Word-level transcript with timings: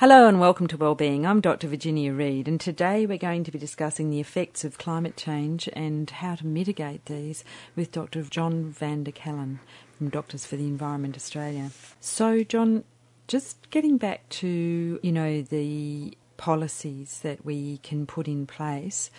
Hello 0.00 0.26
and 0.26 0.40
welcome 0.40 0.66
to 0.68 0.78
Wellbeing. 0.78 1.26
I'm 1.26 1.42
Dr. 1.42 1.68
Virginia 1.68 2.14
Reid, 2.14 2.48
and 2.48 2.58
today 2.58 3.04
we're 3.04 3.18
going 3.18 3.44
to 3.44 3.50
be 3.50 3.58
discussing 3.58 4.08
the 4.08 4.18
effects 4.18 4.64
of 4.64 4.78
climate 4.78 5.14
change 5.14 5.68
and 5.74 6.08
how 6.08 6.36
to 6.36 6.46
mitigate 6.46 7.04
these 7.04 7.44
with 7.76 7.92
Dr. 7.92 8.22
John 8.22 8.70
van 8.70 9.04
der 9.04 9.10
Kallen 9.12 9.58
from 9.98 10.08
Doctors 10.08 10.46
for 10.46 10.56
the 10.56 10.64
Environment 10.64 11.16
Australia. 11.16 11.70
So, 12.00 12.42
John, 12.42 12.84
just 13.28 13.68
getting 13.68 13.98
back 13.98 14.26
to 14.30 14.98
you 15.02 15.12
know 15.12 15.42
the 15.42 16.16
policies 16.38 17.20
that 17.22 17.44
we 17.44 17.76
can 17.82 18.06
put 18.06 18.26
in 18.26 18.46
place. 18.46 19.10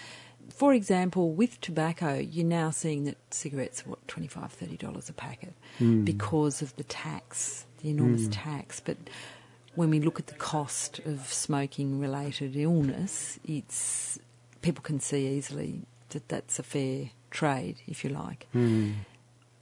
For 0.49 0.73
example, 0.73 1.31
with 1.31 1.61
tobacco, 1.61 2.15
you're 2.17 2.43
now 2.43 2.71
seeing 2.71 3.03
that 3.03 3.17
cigarettes 3.31 3.85
are 3.85 3.89
what 3.91 4.07
twenty 4.07 4.27
five, 4.27 4.51
thirty 4.51 4.77
dollars 4.77 5.09
a 5.09 5.13
packet 5.13 5.53
Mm. 5.79 6.05
because 6.05 6.63
of 6.63 6.75
the 6.75 6.83
tax, 6.83 7.67
the 7.83 7.91
enormous 7.91 8.23
Mm. 8.27 8.31
tax. 8.31 8.79
But 8.79 8.97
when 9.75 9.89
we 9.89 9.99
look 9.99 10.19
at 10.19 10.27
the 10.27 10.35
cost 10.35 10.99
of 11.05 11.31
smoking 11.31 11.99
related 11.99 12.55
illness, 12.55 13.39
it's 13.45 14.19
people 14.61 14.83
can 14.83 14.99
see 14.99 15.27
easily 15.27 15.83
that 16.09 16.27
that's 16.27 16.59
a 16.59 16.63
fair 16.63 17.11
trade, 17.29 17.77
if 17.87 18.03
you 18.03 18.09
like. 18.09 18.47
Mm. 18.53 18.93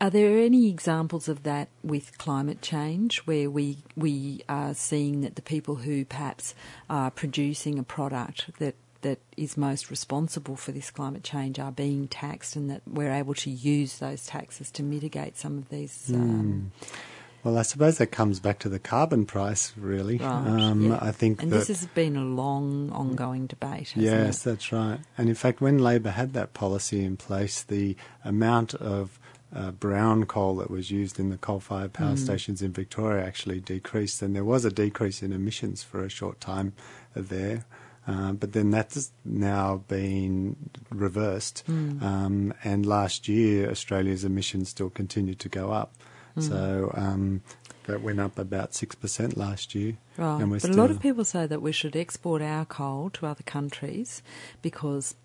Are 0.02 0.10
there 0.10 0.38
any 0.40 0.70
examples 0.70 1.28
of 1.28 1.44
that 1.44 1.68
with 1.84 2.18
climate 2.18 2.62
change 2.62 3.20
where 3.20 3.50
we 3.50 3.80
we 3.98 4.42
are 4.48 4.74
seeing 4.74 5.22
that 5.22 5.36
the 5.36 5.42
people 5.42 5.76
who 5.76 6.06
perhaps 6.06 6.56
are 6.90 7.12
producing 7.12 7.78
a 7.78 7.84
product 7.84 8.58
that 8.60 8.76
that 9.02 9.20
is 9.38 9.56
most 9.56 9.90
responsible 9.90 10.56
for 10.56 10.72
this 10.72 10.92
climate 10.92 11.24
change 11.24 11.60
are 11.60 11.72
being 11.72 12.08
taxed 12.08 12.56
and 12.56 12.70
that 12.70 12.82
we're 12.86 13.12
able 13.12 13.34
to 13.34 13.50
use 13.50 14.00
those 14.00 14.26
taxes 14.26 14.72
to 14.72 14.84
mitigate 14.84 15.38
some 15.38 15.58
of 15.58 15.70
these 15.70 16.12
um, 16.14 16.72
Mm. 16.82 16.94
Well, 17.44 17.58
I 17.58 17.62
suppose 17.62 17.98
that 18.00 18.08
comes 18.08 18.40
back 18.40 18.60
to 18.60 18.70
the 18.70 18.80
carbon 18.80 19.26
price, 19.26 19.72
really. 19.78 20.18
Right, 20.18 20.28
um, 20.48 20.90
yeah. 20.92 21.00
I 21.02 21.12
think 21.12 21.42
and 21.42 21.52
that 21.52 21.60
this 21.60 21.68
has 21.70 21.86
been 21.88 22.18
a 22.18 22.24
long 22.24 22.92
ongoing 22.92 23.48
debate 23.48 23.92
hasn't 23.92 24.04
Yes, 24.04 24.42
it? 24.46 24.50
that's 24.50 24.72
right. 24.74 25.00
And 25.18 25.30
in 25.30 25.36
fact, 25.36 25.62
when 25.62 25.78
Labor 25.80 26.10
had 26.12 26.34
that 26.34 26.54
policy 26.54 27.04
in 27.04 27.16
place, 27.16 27.64
the 27.64 27.96
amount 28.26 28.74
of 28.76 29.20
uh, 29.56 29.72
brown 29.72 30.26
coal 30.26 30.58
that 30.58 30.70
was 30.70 30.92
used 30.92 31.20
in 31.20 31.30
the 31.30 31.38
coal-fired 31.38 31.92
power 31.94 32.14
Mm. 32.14 32.18
stations 32.20 32.62
in 32.62 32.72
Victoria 32.72 33.26
actually 33.26 33.60
decreased, 33.60 34.22
and 34.22 34.36
there 34.36 34.44
was 34.44 34.64
a 34.66 34.70
decrease 34.70 35.24
in 35.24 35.32
emissions 35.32 35.82
for 35.82 36.04
a 36.04 36.10
short 36.10 36.40
time 36.42 36.74
there. 37.16 37.66
Uh, 38.08 38.32
but 38.34 38.54
then 38.54 38.70
that's 38.72 39.12
now 39.26 39.84
been 39.88 40.56
reversed, 40.92 41.64
Mm. 41.68 42.02
um, 42.04 42.54
and 42.64 42.86
last 42.86 43.28
year 43.28 43.70
Australia's 43.70 44.24
emissions 44.26 44.70
still 44.70 44.90
continued 44.90 45.40
to 45.40 45.50
go 45.50 45.72
up. 45.72 45.94
Mm. 46.38 46.48
So 46.48 46.92
um, 46.96 47.42
that 47.86 48.02
went 48.02 48.20
up 48.20 48.38
about 48.40 48.74
six 48.74 48.96
percent 48.96 49.38
last 49.38 49.74
year. 49.76 49.98
Right. 50.18 50.42
And 50.42 50.52
we're 50.52 50.60
But 50.60 50.72
a 50.72 50.74
lot 50.74 50.92
of 50.92 51.00
people 51.00 51.26
say 51.26 51.48
that 51.48 51.62
we 51.62 51.72
should 51.72 51.96
export 51.96 52.42
our 52.42 52.66
coal 52.66 53.10
to 53.12 53.26
other 53.26 53.44
countries 53.44 54.22
because 54.62 55.16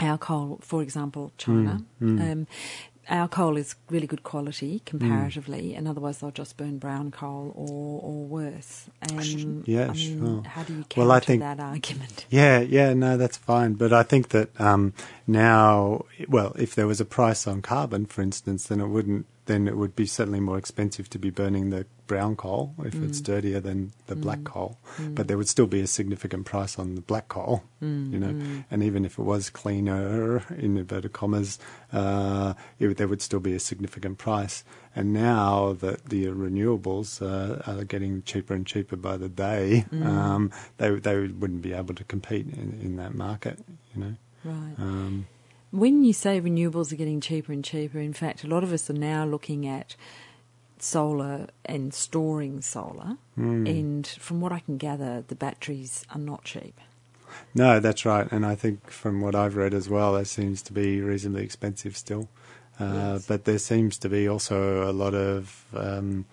our 0.00 0.18
coal, 0.18 0.58
for 0.62 0.82
example, 0.82 1.32
China, 1.38 1.82
Mm, 2.00 2.18
mm. 2.18 2.32
Um, 2.32 2.46
our 3.08 3.26
coal 3.26 3.56
is 3.56 3.74
really 3.90 4.06
good 4.06 4.22
quality 4.22 4.80
comparatively, 4.86 5.74
and 5.74 5.88
otherwise 5.88 6.18
they'll 6.18 6.30
just 6.30 6.56
burn 6.56 6.78
brown 6.78 7.10
coal 7.10 7.50
or, 7.56 8.00
or 8.00 8.24
worse. 8.24 8.86
And 9.00 9.66
Yeah, 9.66 9.88
I 9.90 9.92
mean, 9.92 10.24
sure. 10.24 10.42
how 10.44 10.62
do 10.62 10.72
you 10.72 10.84
counter 10.84 11.00
Well, 11.00 11.10
I 11.10 11.18
think- 11.18 11.40
that 11.40 11.58
argument? 11.58 12.26
Yeah, 12.30 12.60
yeah, 12.60 12.94
no, 12.94 13.16
that's 13.16 13.36
fine. 13.36 13.74
But 13.74 13.92
I 13.92 14.04
think 14.04 14.28
that 14.28 14.48
um, 14.60 14.94
now, 15.26 16.04
well, 16.28 16.52
if 16.56 16.76
there 16.76 16.86
was 16.86 17.00
a 17.00 17.04
price 17.04 17.46
on 17.46 17.60
carbon, 17.60 18.06
for 18.06 18.22
instance, 18.22 18.68
then 18.68 18.80
it 18.80 18.86
wouldn't. 18.86 19.26
Then 19.46 19.66
it 19.66 19.76
would 19.76 19.96
be 19.96 20.06
certainly 20.06 20.38
more 20.40 20.56
expensive 20.56 21.10
to 21.10 21.18
be 21.18 21.30
burning 21.30 21.70
the 21.70 21.86
brown 22.06 22.36
coal 22.36 22.74
if 22.84 22.94
it's 22.94 23.20
Mm. 23.20 23.24
dirtier 23.24 23.60
than 23.60 23.90
the 24.06 24.14
black 24.14 24.40
Mm. 24.40 24.44
coal. 24.44 24.78
Mm. 24.98 25.14
But 25.16 25.26
there 25.26 25.36
would 25.36 25.48
still 25.48 25.66
be 25.66 25.80
a 25.80 25.86
significant 25.86 26.44
price 26.44 26.78
on 26.78 26.94
the 26.94 27.00
black 27.00 27.28
coal, 27.28 27.62
Mm, 27.82 28.12
you 28.12 28.18
know. 28.20 28.32
mm. 28.34 28.64
And 28.70 28.82
even 28.84 29.04
if 29.04 29.18
it 29.18 29.22
was 29.24 29.50
cleaner, 29.50 30.44
in 30.56 30.76
inverted 30.76 31.12
commas, 31.12 31.58
uh, 31.92 32.54
it, 32.78 32.96
there 32.98 33.08
would 33.08 33.22
still 33.22 33.40
be 33.40 33.54
a 33.54 33.58
significant 33.58 34.18
price. 34.18 34.62
And 34.94 35.12
now 35.12 35.72
that 35.80 36.04
the 36.10 36.26
renewables 36.26 37.20
uh, 37.22 37.62
are 37.70 37.84
getting 37.84 38.22
cheaper 38.22 38.54
and 38.54 38.66
cheaper 38.66 38.96
by 38.96 39.16
the 39.16 39.28
day, 39.28 39.86
Mm. 39.90 40.06
um, 40.06 40.50
they 40.76 40.90
they 41.00 41.16
wouldn't 41.28 41.62
be 41.62 41.72
able 41.72 41.94
to 41.94 42.04
compete 42.04 42.46
in, 42.46 42.78
in 42.82 42.96
that 42.96 43.14
market, 43.14 43.58
you 43.94 44.00
know. 44.02 44.14
Right. 44.44 44.74
Um, 44.78 45.26
When 45.72 46.04
you 46.04 46.12
say 46.12 46.40
renewables 46.40 46.92
are 46.92 46.96
getting 46.96 47.20
cheaper 47.20 47.52
and 47.52 47.64
cheaper, 47.64 47.98
in 47.98 48.12
fact, 48.12 48.44
a 48.44 48.46
lot 48.46 48.62
of 48.62 48.72
us 48.72 48.88
are 48.88 48.94
now 48.94 49.24
looking 49.24 49.66
at 49.66 49.96
solar 50.78 51.48
and 51.64 51.94
storing 51.94 52.60
solar. 52.60 53.16
Mm. 53.38 53.68
And 53.68 54.06
from 54.06 54.40
what 54.40 54.52
I 54.52 54.60
can 54.60 54.76
gather, 54.76 55.24
the 55.26 55.34
batteries 55.34 56.04
are 56.14 56.20
not 56.20 56.44
cheap. 56.44 56.78
no, 57.54 57.80
that's 57.80 58.04
right. 58.04 58.30
And 58.30 58.44
I 58.44 58.54
think 58.54 58.90
from 58.90 59.20
what 59.22 59.34
I've 59.34 59.56
read 59.56 59.72
as 59.74 59.88
well, 59.88 60.12
that 60.14 60.26
seems 60.26 60.60
to 60.62 60.72
be 60.72 61.00
reasonably 61.00 61.42
expensive 61.42 61.96
still. 61.96 62.28
Uh, 62.78 63.14
Yes. 63.14 63.26
But 63.26 63.44
there 63.44 63.58
seems 63.58 63.98
to 63.98 64.08
be 64.08 64.28
also 64.28 64.90
a 64.90 64.92
lot 64.92 65.14
of 65.14 65.64
um, 65.74 66.24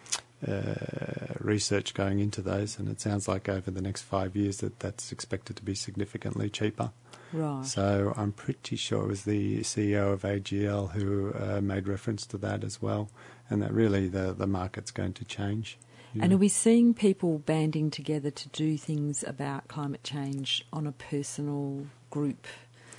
research 1.39 1.93
going 1.93 2.19
into 2.19 2.41
those, 2.41 2.79
and 2.79 2.87
it 2.89 3.01
sounds 3.01 3.27
like 3.27 3.49
over 3.49 3.71
the 3.71 3.81
next 3.81 4.03
five 4.03 4.35
years 4.35 4.57
that 4.57 4.79
that's 4.79 5.11
expected 5.11 5.55
to 5.57 5.63
be 5.63 5.75
significantly 5.75 6.49
cheaper. 6.49 6.91
Right. 7.31 7.65
So 7.65 8.13
I'm 8.17 8.31
pretty 8.31 8.75
sure 8.75 9.03
it 9.03 9.07
was 9.07 9.23
the 9.23 9.59
CEO 9.59 10.11
of 10.13 10.23
AGL 10.23 10.91
who 10.91 11.33
uh, 11.33 11.61
made 11.61 11.87
reference 11.87 12.25
to 12.27 12.37
that 12.39 12.63
as 12.63 12.81
well, 12.81 13.09
and 13.49 13.61
that 13.61 13.71
really 13.73 14.07
the 14.07 14.33
the 14.33 14.47
market's 14.47 14.91
going 14.91 15.13
to 15.13 15.25
change. 15.25 15.77
you 16.13 16.21
And 16.23 16.33
are 16.33 16.37
we 16.37 16.47
seeing 16.49 16.93
people 16.93 17.39
banding 17.39 17.91
together 17.91 18.31
to 18.31 18.49
do 18.49 18.77
things 18.77 19.23
about 19.23 19.67
climate 19.67 20.03
change 20.03 20.65
on 20.73 20.87
a 20.87 20.91
personal 20.91 21.85
group, 22.09 22.47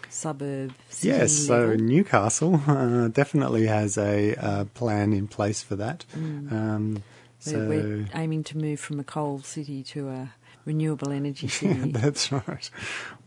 suburb, 0.08 0.74
Yes, 1.00 1.32
so 1.32 1.58
level? 1.58 1.76
Newcastle 1.78 2.62
uh, 2.68 3.08
definitely 3.08 3.66
has 3.66 3.98
a 3.98 4.36
uh, 4.36 4.64
plan 4.74 5.12
in 5.12 5.26
place 5.26 5.60
for 5.62 5.74
that. 5.76 6.04
Mm. 6.16 6.52
Um, 6.52 7.02
so 7.40 7.66
we're 7.66 8.06
aiming 8.14 8.44
to 8.44 8.58
move 8.58 8.78
from 8.78 9.00
a 9.00 9.04
coal 9.04 9.40
city 9.40 9.82
to 9.84 10.08
a 10.08 10.32
renewable 10.66 11.10
energy 11.10 11.48
city. 11.58 11.90
that's 11.90 12.30
right. 12.30 12.70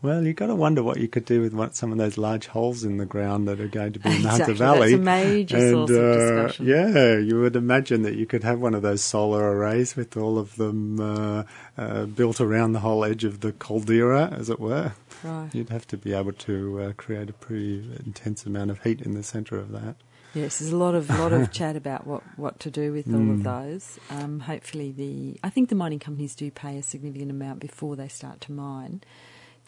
Well, 0.02 0.24
you've 0.24 0.36
got 0.36 0.46
to 0.46 0.54
wonder 0.54 0.82
what 0.82 0.98
you 0.98 1.08
could 1.08 1.24
do 1.24 1.40
with 1.40 1.52
what, 1.52 1.74
some 1.74 1.90
of 1.92 1.98
those 1.98 2.16
large 2.16 2.46
holes 2.46 2.84
in 2.84 2.98
the 2.98 3.06
ground 3.06 3.48
that 3.48 3.60
are 3.60 3.68
going 3.68 3.92
to 3.94 3.98
be 3.98 4.08
in 4.14 4.22
the 4.22 4.28
Exactly, 4.28 4.44
Hunter 4.44 4.54
Valley. 4.54 4.90
that's 4.92 5.00
a 5.00 5.04
major 5.04 5.56
and, 5.56 5.70
source 5.70 5.90
of 5.90 5.96
uh, 5.96 6.42
discussion. 6.42 6.66
Yeah, 6.66 7.18
you 7.18 7.40
would 7.40 7.56
imagine 7.56 8.02
that 8.02 8.14
you 8.14 8.24
could 8.24 8.44
have 8.44 8.60
one 8.60 8.74
of 8.74 8.82
those 8.82 9.02
solar 9.02 9.56
arrays 9.56 9.96
with 9.96 10.16
all 10.16 10.38
of 10.38 10.56
them 10.56 11.00
uh, 11.00 11.42
uh, 11.76 12.06
built 12.06 12.40
around 12.40 12.72
the 12.72 12.80
whole 12.80 13.04
edge 13.04 13.24
of 13.24 13.40
the 13.40 13.52
caldera, 13.52 14.28
as 14.38 14.48
it 14.48 14.60
were. 14.60 14.92
Right. 15.22 15.52
You'd 15.52 15.70
have 15.70 15.86
to 15.88 15.96
be 15.96 16.12
able 16.12 16.32
to 16.34 16.80
uh, 16.80 16.92
create 16.92 17.30
a 17.30 17.34
pretty 17.34 17.78
intense 18.06 18.46
amount 18.46 18.70
of 18.70 18.82
heat 18.84 19.00
in 19.00 19.14
the 19.14 19.22
centre 19.22 19.58
of 19.58 19.72
that. 19.72 19.96
Yes, 20.34 20.58
there's 20.58 20.72
a 20.72 20.76
lot 20.76 20.94
of 20.94 21.08
lot 21.10 21.32
of 21.32 21.52
chat 21.58 21.76
about 21.76 22.06
what, 22.06 22.22
what 22.36 22.58
to 22.60 22.70
do 22.70 22.92
with 22.92 23.06
all 23.08 23.30
of 23.30 23.38
Mm. 23.38 23.44
those. 23.44 23.98
Um, 24.10 24.40
hopefully, 24.40 24.90
the 24.92 25.38
I 25.44 25.50
think 25.50 25.68
the 25.68 25.74
mining 25.76 26.00
companies 26.00 26.34
do 26.34 26.50
pay 26.50 26.76
a 26.76 26.82
significant 26.82 27.30
amount 27.30 27.60
before 27.60 27.94
they 27.96 28.08
start 28.08 28.40
to 28.42 28.52
mine 28.52 29.02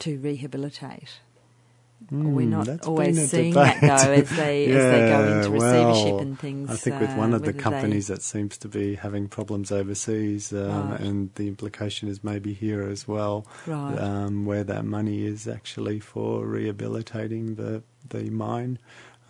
to 0.01 0.19
rehabilitate. 0.19 1.21
We're 2.11 2.47
Mm, 2.47 2.49
not 2.49 2.87
always 2.87 3.31
seeing 3.31 3.55
debate. 3.55 3.81
that 3.81 4.05
though 4.07 4.13
as 4.13 4.29
they 4.31 4.67
as 4.67 4.85
they 4.93 5.09
go 5.09 5.25
into 5.39 5.51
receivership 5.59 6.13
well, 6.13 6.19
and 6.19 6.39
things. 6.39 6.71
I 6.71 6.77
think 6.77 7.01
with 7.01 7.11
uh, 7.11 7.15
one 7.15 7.33
of 7.33 7.41
the 7.41 7.47
whether 7.47 7.53
they- 7.53 7.63
companies 7.63 8.07
that 8.09 8.21
seems 8.23 8.59
to 8.59 8.69
be 8.69 8.97
having 8.97 9.29
problems 9.29 9.73
overseas, 9.73 10.53
um, 10.53 10.91
Right. 10.91 11.01
and 11.01 11.31
the 11.37 11.49
implication 11.49 12.09
is 12.11 12.23
maybe 12.23 12.53
here 12.53 12.83
as 12.83 13.09
well, 13.09 13.47
Right. 13.67 13.99
um, 13.99 14.45
where 14.45 14.63
that 14.65 14.85
money 14.85 15.25
is 15.25 15.49
actually 15.49 16.01
for 16.01 16.45
rehabilitating 16.47 17.55
the 17.55 17.83
the 18.09 18.31
mine, 18.31 18.79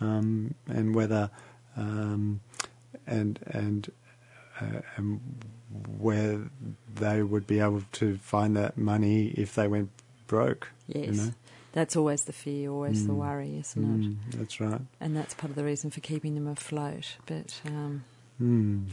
um, 0.01 0.53
and 0.67 0.95
whether 0.95 1.29
um, 1.75 2.41
and 3.05 3.39
and 3.47 3.91
uh, 4.61 4.81
and 4.95 5.19
where 5.99 6.49
they 6.95 7.21
would 7.21 7.45
be 7.45 7.59
able 7.59 7.83
to 7.93 8.17
find 8.17 8.55
that 8.57 8.77
money 8.77 9.27
if 9.37 9.55
they 9.55 9.67
went 9.67 9.89
broke. 10.27 10.69
Yes, 10.87 11.05
you 11.07 11.11
know? 11.13 11.31
that's 11.73 11.95
always 11.95 12.23
the 12.25 12.33
fear, 12.33 12.71
always 12.71 13.05
the 13.05 13.13
Mm. 13.13 13.17
worry, 13.17 13.57
isn't 13.59 13.83
it? 13.83 14.07
Mm, 14.09 14.15
that's 14.39 14.59
right. 14.59 14.81
And 14.99 15.15
that's 15.15 15.33
part 15.35 15.49
of 15.51 15.55
the 15.55 15.63
reason 15.63 15.91
for 15.91 15.99
keeping 15.99 16.35
them 16.35 16.47
afloat. 16.47 17.17
But 17.25 17.61
um, 17.65 18.03
Hmm. 18.37 18.85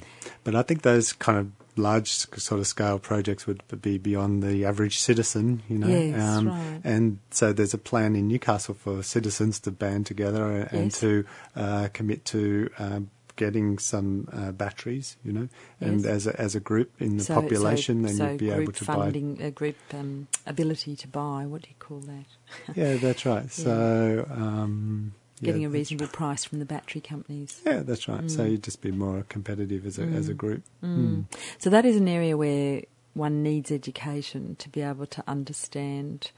But 0.43 0.55
I 0.55 0.63
think 0.63 0.83
those 0.83 1.13
kind 1.13 1.39
of 1.39 1.51
large 1.77 2.09
sort 2.11 2.61
of 2.61 2.67
scale 2.67 2.99
projects 2.99 3.47
would 3.47 3.63
be 3.83 3.99
beyond 3.99 4.43
the 4.43 4.65
average 4.65 4.99
citizen, 4.99 5.63
you 5.69 5.79
know. 5.79 5.89
Yes, 5.89 6.21
um, 6.21 6.49
right. 6.49 6.81
And 6.85 7.19
so 7.31 7.53
there's 7.53 7.75
a 7.75 7.79
plan 7.79 8.15
in 8.17 8.29
Newcastle 8.29 8.75
for 8.75 9.03
citizens 9.03 9.61
to 9.61 9.71
band 9.71 10.07
together 10.07 10.69
and, 10.71 10.93
Yes. 10.93 11.01
to 11.01 11.25
uh, 11.57 11.89
commit 11.93 12.25
to 12.27 12.71
um, 12.79 13.11
getting 13.37 13.79
some 13.79 14.29
uh, 14.33 14.53
batteries, 14.53 15.17
you 15.25 15.33
know. 15.33 15.49
And 15.81 16.03
Yes. 16.03 16.11
as 16.11 16.27
a, 16.27 16.41
as 16.41 16.55
a 16.55 16.61
group 16.61 16.93
in 17.01 17.17
the 17.17 17.25
so, 17.25 17.35
population, 17.35 18.03
so, 18.03 18.07
then 18.09 18.17
so 18.17 18.31
you'd 18.31 18.39
be 18.39 18.51
able 18.51 18.73
to 18.73 18.85
funding, 18.85 19.43
a 19.43 19.51
group 19.51 19.77
um, 19.93 20.29
ability 20.47 20.97
to 20.97 21.09
buy. 21.09 21.47
What 21.47 21.63
do 21.63 21.69
you 21.69 21.77
call 21.79 22.01
that? 22.01 22.77
Yeah, 22.77 22.97
that's 22.97 23.27
right. 23.27 23.51
So. 23.51 24.27
Um, 24.31 25.15
yeah, 25.45 25.53
Getting 25.53 25.65
a 25.65 25.69
that's- 25.69 25.79
reasonable 25.91 26.09
price 26.13 26.45
from 26.45 26.59
the 26.59 26.65
battery 26.65 27.01
companies. 27.01 27.61
Yeah, 27.67 27.83
that's 27.83 28.09
right. 28.09 28.31
So 28.31 28.41
Mm. 28.45 28.51
you'd 28.53 28.63
just 28.65 28.81
be 28.81 28.91
more 28.91 29.25
competitive 29.29 29.85
as 29.87 29.99
a 29.99 30.03
as 30.05 30.29
a 30.29 30.35
Mm. 30.35 30.37
group. 30.37 30.63
Mm. 30.83 31.25
So 31.59 31.71
that 31.71 31.85
is 31.85 31.97
an 31.97 32.09
area 32.09 32.37
where 32.37 32.83
one 33.15 33.43
needs 33.43 33.71
education 33.71 34.57
to 34.59 34.69
be 34.69 34.81
able 34.83 35.07
to 35.07 35.23
understand 35.29 36.31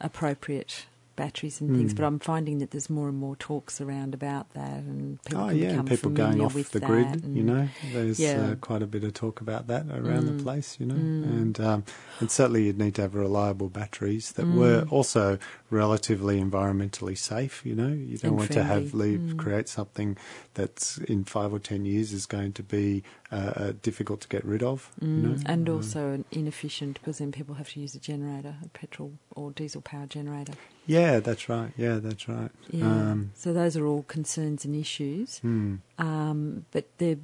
appropriate 0.00 0.86
batteries 1.16 1.60
and 1.60 1.76
things. 1.76 1.92
Mm. 1.92 1.96
But 1.96 2.04
I'm 2.04 2.18
finding 2.18 2.58
that 2.58 2.70
there's 2.70 2.88
more 2.90 3.08
and 3.08 3.16
more 3.18 3.36
talks 3.36 3.80
around 3.80 4.14
about 4.14 4.52
that, 4.54 4.78
and 4.78 5.22
people 5.24 5.44
oh 5.44 5.48
yeah, 5.50 5.70
become 5.70 5.86
people 5.86 6.10
going 6.10 6.40
off 6.40 6.54
with 6.54 6.70
the 6.70 6.80
grid. 6.80 7.24
You 7.26 7.42
know, 7.42 7.68
there's 7.92 8.18
Yeah. 8.18 8.50
uh, 8.50 8.54
quite 8.56 8.82
a 8.82 8.86
bit 8.86 9.04
of 9.04 9.14
talk 9.14 9.40
about 9.40 9.66
that 9.68 9.86
around 9.90 10.24
Mm. 10.24 10.36
the 10.38 10.42
place. 10.42 10.76
You 10.80 10.86
know, 10.86 10.94
Mm. 10.94 11.24
and 11.24 11.60
um, 11.60 11.84
and 12.20 12.30
certainly 12.30 12.64
you'd 12.66 12.78
need 12.78 12.94
to 12.96 13.02
have 13.02 13.14
reliable 13.14 13.68
batteries 13.68 14.32
that 14.32 14.46
Mm. 14.46 14.54
were 14.54 14.86
also 14.90 15.38
relatively 15.70 16.40
environmentally 16.40 17.16
safe. 17.16 17.64
You 17.64 17.74
know, 17.74 17.88
you 17.88 18.18
don't 18.18 18.30
And 18.30 18.36
want 18.38 18.52
to 18.52 18.62
have 18.64 18.94
leave 18.94 19.20
Mm. 19.20 19.36
create 19.38 19.68
something 19.68 20.16
that's 20.54 20.98
in 20.98 21.24
five 21.24 21.52
or 21.52 21.58
ten 21.58 21.84
years 21.84 22.12
is 22.12 22.26
going 22.26 22.52
to 22.54 22.62
be 22.62 23.02
uh, 23.32 23.52
uh, 23.56 23.72
difficult 23.82 24.20
to 24.20 24.28
get 24.28 24.44
rid 24.44 24.62
of. 24.62 24.90
Mm, 25.00 25.16
You 25.16 25.28
know, 25.28 25.36
and 25.46 25.68
Um, 25.68 25.74
also 25.76 26.24
inefficient 26.30 26.94
because 27.00 27.18
then 27.18 27.32
people 27.32 27.54
have 27.54 27.70
to 27.70 27.80
use 27.80 27.94
a 27.94 27.98
generator, 27.98 28.56
a 28.64 28.68
petrol 28.68 29.12
or 29.34 29.50
diesel 29.52 29.80
powered 29.80 30.10
generator. 30.10 30.52
yeah, 30.86 31.18
that's 31.20 31.48
right. 31.48 31.72
Yeah, 31.76 31.98
that's 31.98 32.28
right. 32.28 32.50
Yeah. 32.70 33.10
Um, 33.12 33.30
so 33.34 33.52
those 33.52 33.76
are 33.76 33.86
all 33.86 34.02
concerns 34.02 34.64
and 34.66 34.76
issues. 34.76 35.38
hmm. 35.38 35.76
Um, 35.98 36.66
but 36.72 36.84
they're 36.98 37.18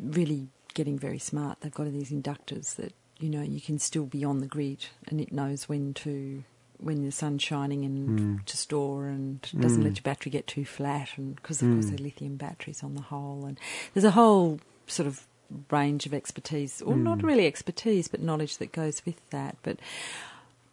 really 0.00 0.48
getting 0.74 0.98
very 0.98 1.18
smart. 1.18 1.60
They've 1.60 1.74
got 1.74 1.90
these 1.92 2.10
inductors 2.10 2.76
that 2.76 2.92
you 3.18 3.28
know 3.28 3.42
you 3.42 3.60
can 3.60 3.78
still 3.78 4.06
be 4.06 4.24
on 4.24 4.40
the 4.40 4.46
grid 4.46 4.86
and 5.08 5.20
it 5.20 5.30
knows 5.32 5.68
when 5.68 5.92
to 5.94 6.42
when 6.78 7.04
the 7.04 7.12
sun's 7.12 7.42
shining 7.42 7.84
and 7.84 8.18
Mm. 8.18 8.44
to 8.46 8.56
store 8.56 9.06
and 9.08 9.42
doesn't 9.60 9.82
Mm. 9.82 9.84
let 9.84 9.96
your 9.96 10.02
battery 10.02 10.30
get 10.32 10.46
too 10.46 10.64
flat 10.64 11.10
and 11.18 11.36
because 11.36 11.60
of 11.60 11.68
course 11.68 11.84
Mm. 11.86 11.88
they're 11.90 11.98
lithium 12.06 12.36
batteries 12.36 12.82
on 12.82 12.94
the 12.94 13.02
whole 13.02 13.44
and 13.44 13.60
there's 13.92 14.04
a 14.04 14.12
whole 14.12 14.58
sort 14.86 15.06
of 15.06 15.26
range 15.70 16.06
of 16.06 16.14
expertise 16.14 16.80
or 16.82 16.96
not 16.96 17.18
Mm. 17.18 17.22
really 17.24 17.46
expertise 17.46 18.08
but 18.08 18.20
knowledge 18.20 18.58
that 18.58 18.72
goes 18.72 19.02
with 19.04 19.20
that 19.30 19.56
but 19.62 19.76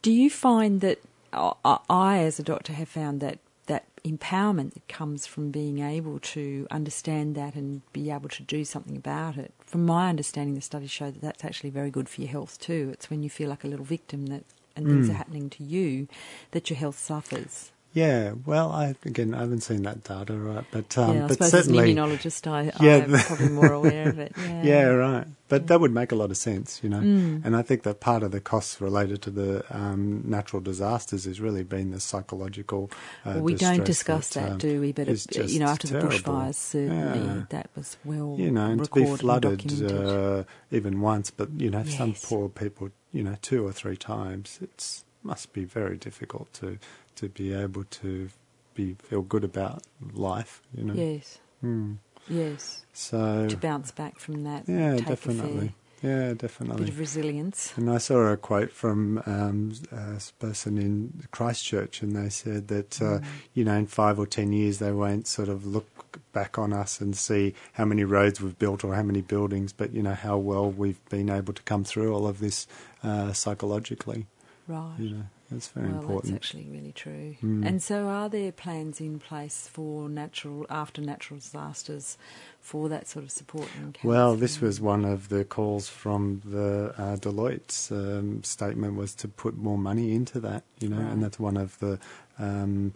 do 0.01 0.12
you 0.12 0.29
find 0.29 0.81
that 0.81 1.00
I, 1.33 1.79
I 1.89 2.18
as 2.19 2.39
a 2.39 2.44
doctor 2.44 2.74
have 2.74 2.88
found 2.89 3.19
that 3.21 3.39
that 3.65 3.83
empowerment 4.06 4.74
that 4.74 4.88
comes 4.88 5.25
from 5.27 5.51
being 5.51 5.79
able 5.79 6.19
to 6.19 6.65
understand 6.71 7.35
that 7.35 7.53
and 7.56 7.81
be 7.91 8.09
able 8.09 8.29
to 8.29 8.44
do 8.44 8.63
something 8.63 8.95
about 8.95 9.35
it. 9.35 9.51
From 9.65 9.85
my 9.85 10.07
understanding, 10.07 10.56
the 10.56 10.62
studies 10.62 10.89
show 10.89 11.12
that 11.12 11.19
that's 11.21 11.44
actually 11.44 11.71
very 11.71 11.91
good 11.91 12.07
for 12.07 12.21
your 12.21 12.30
health 12.31 12.57
too. 12.62 12.89
It's 12.94 13.09
when 13.09 13.23
you 13.23 13.30
feel 13.30 13.50
like 13.50 13.65
a 13.65 13.68
little 13.68 13.83
victim 13.83 14.27
that 14.27 14.45
and 14.77 14.85
things 14.88 15.07
Mm. 15.07 15.09
are 15.09 15.13
happening 15.15 15.50
to 15.50 15.63
you 15.65 16.07
that 16.51 16.69
your 16.69 16.77
health 16.80 16.97
suffers. 16.97 17.71
Yeah, 17.97 18.33
well, 18.45 18.71
I 18.71 18.94
again 19.05 19.33
I 19.33 19.39
haven't 19.39 19.61
seen 19.61 19.81
that 19.81 20.03
data, 20.03 20.33
right? 20.33 20.63
But 20.69 20.95
um, 20.99 21.17
yeah, 21.17 21.25
I 21.25 21.27
but 21.29 21.44
certainly, 21.44 21.79
as 21.79 21.89
an 21.89 21.95
immunologist, 21.97 22.45
I, 22.45 22.71
Yeah, 22.79 23.05
I'm 23.05 23.11
probably 23.11 23.49
more 23.49 23.73
aware 23.73 24.09
of 24.09 24.19
it. 24.19 24.33
Yeah, 24.38 24.63
yeah, 24.63 24.83
right. 24.83 25.25
But 25.47 25.65
that 25.67 25.79
would 25.79 25.94
make 25.94 26.11
a 26.11 26.15
lot 26.15 26.29
of 26.29 26.38
sense, 26.38 26.79
you 26.83 26.89
know. 26.89 26.99
Mm. 26.99 27.44
And 27.44 27.55
I 27.55 27.63
think 27.63 27.83
that 27.83 27.99
part 27.99 28.21
of 28.21 28.31
the 28.31 28.39
costs 28.39 28.79
related 28.81 29.23
to 29.23 29.31
the 29.31 29.63
um, 29.75 30.21
natural 30.25 30.61
disasters 30.61 31.25
has 31.25 31.41
really 31.41 31.63
been 31.63 31.89
the 31.89 31.99
psychological. 31.99 32.91
Uh, 33.25 33.35
Well, 33.35 33.44
we 33.44 33.55
don't 33.55 33.83
discuss 33.85 34.29
that, 34.29 34.51
um, 34.51 34.57
do 34.59 34.79
we? 34.79 34.91
But 34.91 35.07
it, 35.07 35.49
you 35.49 35.59
know, 35.59 35.67
after 35.67 35.88
the 35.88 35.99
bushfires, 35.99 36.55
certainly 36.55 37.25
Yeah. 37.25 37.44
that 37.49 37.69
was 37.75 37.97
well 38.05 38.35
you 38.38 38.51
know, 38.51 38.67
and 38.67 38.83
to 38.83 38.91
be 38.91 39.05
flooded 39.05 39.61
uh, 39.91 40.44
even 40.69 41.01
once, 41.01 41.31
but 41.31 41.49
you 41.57 41.71
know, 41.71 41.83
some 41.83 42.13
poor 42.13 42.47
people, 42.49 42.89
you 43.11 43.23
know, 43.23 43.38
two 43.41 43.65
or 43.65 43.71
three 43.71 43.97
times, 43.97 44.59
it's 44.61 45.03
must 45.23 45.51
be 45.51 45.65
very 45.65 45.97
difficult 45.97 46.53
to 46.53 46.77
to 47.18 47.30
be 47.30 47.54
able 47.54 47.84
to 48.02 48.30
be 48.74 48.96
feel 49.04 49.22
good 49.22 49.44
about 49.44 49.84
life, 50.14 50.62
you 50.75 50.84
know. 50.84 50.94
yes, 50.94 51.40
Hmm. 51.62 51.94
yes. 52.28 52.86
So 52.94 53.48
To 53.50 53.58
bounce 53.58 53.92
back 53.92 54.19
from 54.19 54.44
that, 54.44 54.64
yeah, 54.68 54.98
definitely, 54.98 55.74
yeah, 56.04 56.34
definitely. 56.36 56.86
bit 56.86 56.90
of 56.94 57.00
resilience. 57.00 57.74
And 57.75 57.90
I 57.90 57.98
saw 57.98 58.31
a 58.31 58.38
quote 58.38 58.72
from 58.72 59.22
um, 59.25 59.74
a 59.92 60.22
person 60.40 60.78
in 60.78 61.24
Christchurch, 61.31 62.02
and 62.04 62.16
they 62.16 62.30
said 62.30 62.68
that, 62.68 62.92
Mm. 62.92 63.18
uh, 63.18 63.25
you 63.56 63.64
know, 63.66 63.74
in 63.74 63.88
five 63.88 64.19
or 64.19 64.28
ten 64.28 64.54
years, 64.54 64.78
they 64.78 64.92
won't 64.92 65.25
sort 65.28 65.50
of 65.50 65.66
look 65.66 65.88
back 66.34 66.58
on 66.60 66.72
us 66.74 67.02
and 67.02 67.16
see 67.18 67.54
how 67.74 67.86
many 67.86 68.04
roads 68.04 68.40
we've 68.40 68.60
built 68.60 68.84
or 68.84 68.94
how 68.94 69.02
many 69.04 69.22
buildings, 69.22 69.74
but, 69.74 69.92
you 69.94 70.04
know, 70.04 70.14
how 70.14 70.38
well 70.38 70.69
we've 70.69 71.04
been 71.10 71.30
able 71.30 71.54
to 71.54 71.64
come 71.64 71.84
through 71.84 72.14
all 72.14 72.28
of 72.28 72.40
this 72.40 72.68
uh, 73.04 73.34
psychologically. 73.34 74.28
Right. 74.68 74.96
You 75.00 75.10
know, 75.12 75.24
that's 75.50 75.69
very 75.69 75.88
well, 75.88 76.02
important. 76.02 76.34
that's 76.34 76.46
actually 76.46 76.68
really 76.69 76.92
true. 76.92 77.36
Mm. 77.42 77.66
And 77.66 77.81
so, 77.81 78.08
are 78.08 78.28
there 78.28 78.52
plans 78.52 79.00
in 79.00 79.18
place 79.19 79.69
for 79.72 80.10
natural 80.10 80.66
after 80.69 81.02
natural 81.02 81.40
disasters 81.40 82.18
for 82.60 82.90
that 82.90 83.08
sort 83.08 83.24
of 83.24 83.31
support 83.31 83.69
and 83.78 83.98
Well, 84.04 84.36
this 84.36 84.60
was 84.60 84.81
one 84.81 85.06
of 85.06 85.30
the 85.30 85.46
calls 85.46 85.88
from 85.88 86.42
the 86.44 86.94
uh, 86.98 87.16
Deloitte's 87.16 87.92
um, 87.92 88.44
statement 88.44 88.96
was 88.96 89.16
to 89.16 89.28
put 89.30 89.56
more 89.56 89.78
money 89.78 90.14
into 90.14 90.40
that, 90.42 90.64
you 90.80 90.90
know, 90.90 90.98
Right. 90.98 91.12
and 91.14 91.24
that's 91.24 91.40
one 91.40 91.56
of 91.56 91.80
the 91.80 91.98
um, 92.40 92.94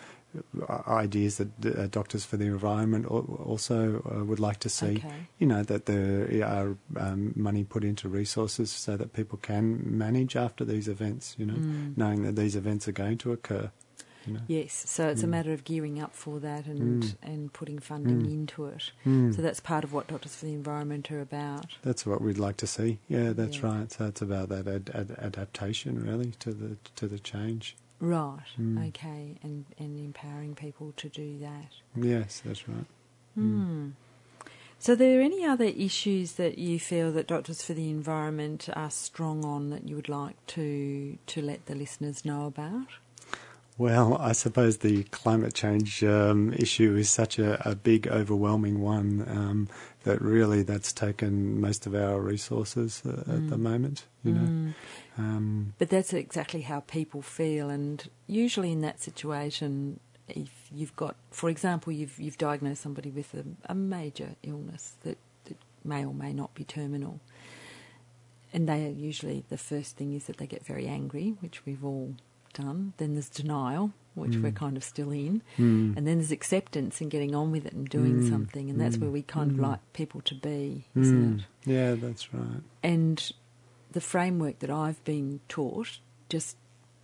ideas 0.87 1.37
that 1.37 1.49
uh, 1.77 1.87
Doctors 1.87 2.25
for 2.25 2.37
the 2.37 2.45
Environment 2.45 3.05
also 3.05 4.01
uh, 4.05 4.23
would 4.23 4.39
like 4.39 4.59
to 4.61 4.69
see. 4.69 4.97
Okay. 4.97 5.13
You 5.39 5.47
know 5.47 5.63
that 5.63 5.85
there 5.85 6.45
are 6.45 6.77
um, 6.97 7.33
money 7.35 7.63
put 7.63 7.83
into 7.83 8.07
resources 8.09 8.71
so 8.71 8.97
that 8.97 9.13
people 9.13 9.37
can 9.41 9.81
manage 9.97 10.35
after 10.35 10.63
these 10.65 10.87
events. 10.87 11.35
You 11.37 11.45
know, 11.47 11.53
Mm. 11.55 11.97
knowing 11.97 12.23
that 12.23 12.35
these 12.35 12.55
events 12.55 12.87
are 12.87 12.91
going 12.93 13.17
to 13.19 13.31
occur. 13.31 13.71
You 14.27 14.33
know. 14.35 14.39
Yes, 14.47 14.83
so 14.87 15.07
it's 15.09 15.23
a 15.23 15.25
Mm. 15.25 15.29
matter 15.29 15.51
of 15.51 15.63
gearing 15.63 15.99
up 15.99 16.13
for 16.13 16.39
that 16.39 16.67
and 16.67 17.03
Mm. 17.03 17.15
and 17.23 17.53
putting 17.53 17.79
funding 17.79 18.21
Mm. 18.21 18.31
into 18.31 18.65
it. 18.67 18.91
Mm. 19.03 19.35
So 19.35 19.41
that's 19.41 19.59
part 19.59 19.83
of 19.83 19.93
what 19.93 20.07
Doctors 20.07 20.35
for 20.35 20.45
the 20.45 20.53
Environment 20.53 21.11
are 21.11 21.21
about. 21.21 21.65
That's 21.81 22.05
what 22.05 22.21
we'd 22.21 22.37
like 22.37 22.57
to 22.57 22.67
see. 22.67 22.99
Yeah, 23.09 23.33
that's 23.33 23.57
Yeah. 23.57 23.65
right. 23.65 23.91
So 23.91 24.05
it's 24.05 24.21
about 24.21 24.49
that 24.49 24.67
ad- 24.67 24.91
ad- 24.93 25.15
adaptation, 25.17 25.99
really, 26.05 26.31
to 26.39 26.53
the 26.53 26.77
to 26.95 27.07
the 27.07 27.17
change. 27.19 27.75
Right. 28.01 28.39
Mm. 28.59 28.87
Okay, 28.89 29.37
and 29.43 29.65
and 29.77 29.97
empowering 29.99 30.55
people 30.55 30.91
to 30.97 31.07
do 31.07 31.37
that. 31.39 31.69
Yes, 31.95 32.41
that's 32.43 32.67
right. 32.67 32.85
Hmm. 33.35 33.89
So, 34.79 34.93
are 34.93 34.95
there 34.95 35.21
any 35.21 35.45
other 35.45 35.65
issues 35.65 36.33
that 36.33 36.57
you 36.57 36.79
feel 36.79 37.11
that 37.11 37.27
Doctors 37.27 37.61
for 37.63 37.73
the 37.73 37.89
Environment 37.91 38.67
are 38.73 38.89
strong 38.89 39.45
on 39.45 39.69
that 39.69 39.87
you 39.87 39.95
would 39.95 40.09
like 40.09 40.35
to 40.47 41.17
to 41.27 41.41
let 41.41 41.67
the 41.67 41.75
listeners 41.75 42.25
know 42.25 42.47
about? 42.47 42.87
Well, 43.77 44.17
I 44.19 44.33
suppose 44.33 44.77
the 44.79 45.03
climate 45.05 45.53
change 45.53 46.03
um, 46.03 46.53
issue 46.53 46.95
is 46.95 47.09
such 47.09 47.39
a, 47.39 47.67
a 47.67 47.73
big, 47.73 48.07
overwhelming 48.07 48.81
one 48.81 49.25
um, 49.27 49.69
that 50.03 50.21
really 50.21 50.61
that's 50.61 50.91
taken 50.93 51.59
most 51.59 51.87
of 51.87 51.95
our 51.95 52.19
resources 52.19 53.01
uh, 53.05 53.21
at 53.21 53.49
the 53.49 53.55
Mm. 53.55 53.59
moment. 53.61 54.05
You 54.23 54.33
know, 54.33 54.41
Mm. 54.49 54.73
Um, 55.17 55.73
But 55.77 55.89
that's 55.89 56.13
exactly 56.13 56.61
how 56.61 56.81
people 56.81 57.21
feel, 57.21 57.69
and 57.69 58.07
usually 58.27 58.71
in 58.71 58.81
that 58.81 59.01
situation, 59.01 59.99
if 60.27 60.49
you've 60.73 60.95
got, 60.95 61.15
for 61.31 61.49
example, 61.49 61.91
you've 61.91 62.17
you've 62.19 62.37
diagnosed 62.37 62.81
somebody 62.81 63.09
with 63.11 63.33
a, 63.33 63.43
a 63.71 63.75
major 63.75 64.35
illness 64.43 64.93
that, 65.03 65.17
that 65.45 65.57
may 65.83 66.05
or 66.05 66.13
may 66.13 66.31
not 66.33 66.53
be 66.55 66.63
terminal, 66.63 67.19
and 68.53 68.67
they 68.67 68.85
are 68.85 68.91
usually 68.91 69.43
the 69.49 69.57
first 69.57 69.97
thing 69.97 70.13
is 70.13 70.25
that 70.25 70.37
they 70.37 70.47
get 70.47 70.65
very 70.65 70.87
angry, 70.87 71.35
which 71.39 71.65
we've 71.65 71.83
all 71.85 72.15
done. 72.53 72.93
Then 72.97 73.13
there's 73.15 73.29
denial, 73.29 73.93
which 74.13 74.31
Mm. 74.33 74.43
we're 74.43 74.51
kind 74.51 74.75
of 74.77 74.83
still 74.83 75.11
in, 75.11 75.41
mm, 75.57 75.95
and 75.95 76.05
then 76.07 76.17
there's 76.17 76.31
acceptance 76.31 76.99
and 77.01 77.09
getting 77.09 77.33
on 77.33 77.51
with 77.51 77.65
it 77.65 77.73
and 77.73 77.87
doing 77.89 78.19
Mm. 78.21 78.29
something, 78.29 78.69
and 78.69 78.79
that's 78.79 78.97
Mm. 78.97 79.01
where 79.01 79.11
we 79.11 79.21
kind 79.21 79.51
of 79.51 79.57
Mm. 79.57 79.63
like 79.63 79.79
people 79.93 80.21
to 80.21 80.35
be, 80.35 80.85
isn't 80.95 81.17
mm, 81.17 81.39
it? 81.39 81.45
yeah, 81.69 81.95
that's 81.95 82.33
right. 82.33 82.61
And 82.83 83.31
the 83.91 84.01
framework 84.01 84.59
that 84.59 84.69
I've 84.69 85.03
been 85.03 85.39
taught, 85.49 85.99
just 86.29 86.57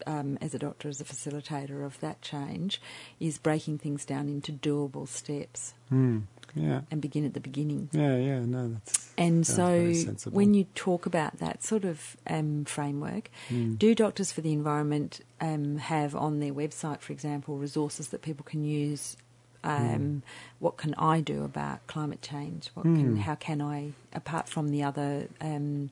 um, 0.05 0.37
as 0.41 0.53
a 0.53 0.59
doctor, 0.59 0.87
as 0.89 1.01
a 1.01 1.03
facilitator 1.03 1.85
of 1.85 1.99
that 1.99 2.21
change, 2.21 2.79
is 3.19 3.37
breaking 3.37 3.79
things 3.79 4.05
down 4.05 4.27
into 4.29 4.51
doable 4.51 5.07
steps 5.07 5.73
Mm, 5.91 6.23
yeah, 6.55 6.81
and 6.91 7.01
begin 7.01 7.25
at 7.25 7.33
the 7.33 7.39
beginning. 7.39 7.89
yeah, 7.93 8.15
yeah. 8.17 8.39
No, 8.45 8.69
that's 8.69 9.11
And 9.17 9.45
so, 9.47 9.91
when 10.29 10.53
you 10.53 10.65
talk 10.75 11.05
about 11.05 11.39
that 11.39 11.63
sort 11.63 11.83
of 11.85 12.15
um, 12.27 12.65
framework, 12.65 13.29
mm, 13.49 13.77
do 13.79 13.95
Doctors 13.95 14.31
for 14.31 14.41
the 14.41 14.53
Environment 14.53 15.19
um, 15.41 15.77
have 15.77 16.15
on 16.15 16.39
their 16.39 16.53
website, 16.53 16.99
for 17.01 17.11
example, 17.13 17.57
resources 17.57 18.09
that 18.09 18.21
people 18.21 18.45
can 18.45 18.63
use? 18.63 19.17
Um, 19.63 20.21
What 20.59 20.77
can 20.77 20.93
I 20.95 21.19
do 21.21 21.43
about 21.43 21.85
climate 21.87 22.21
change? 22.21 22.69
What 22.75 22.83
can, 22.83 23.15
Mm. 23.15 23.19
how 23.19 23.35
can 23.35 23.61
I, 23.61 23.93
apart 24.13 24.47
from 24.47 24.69
the 24.69 24.83
other 24.83 25.27
um, 25.41 25.89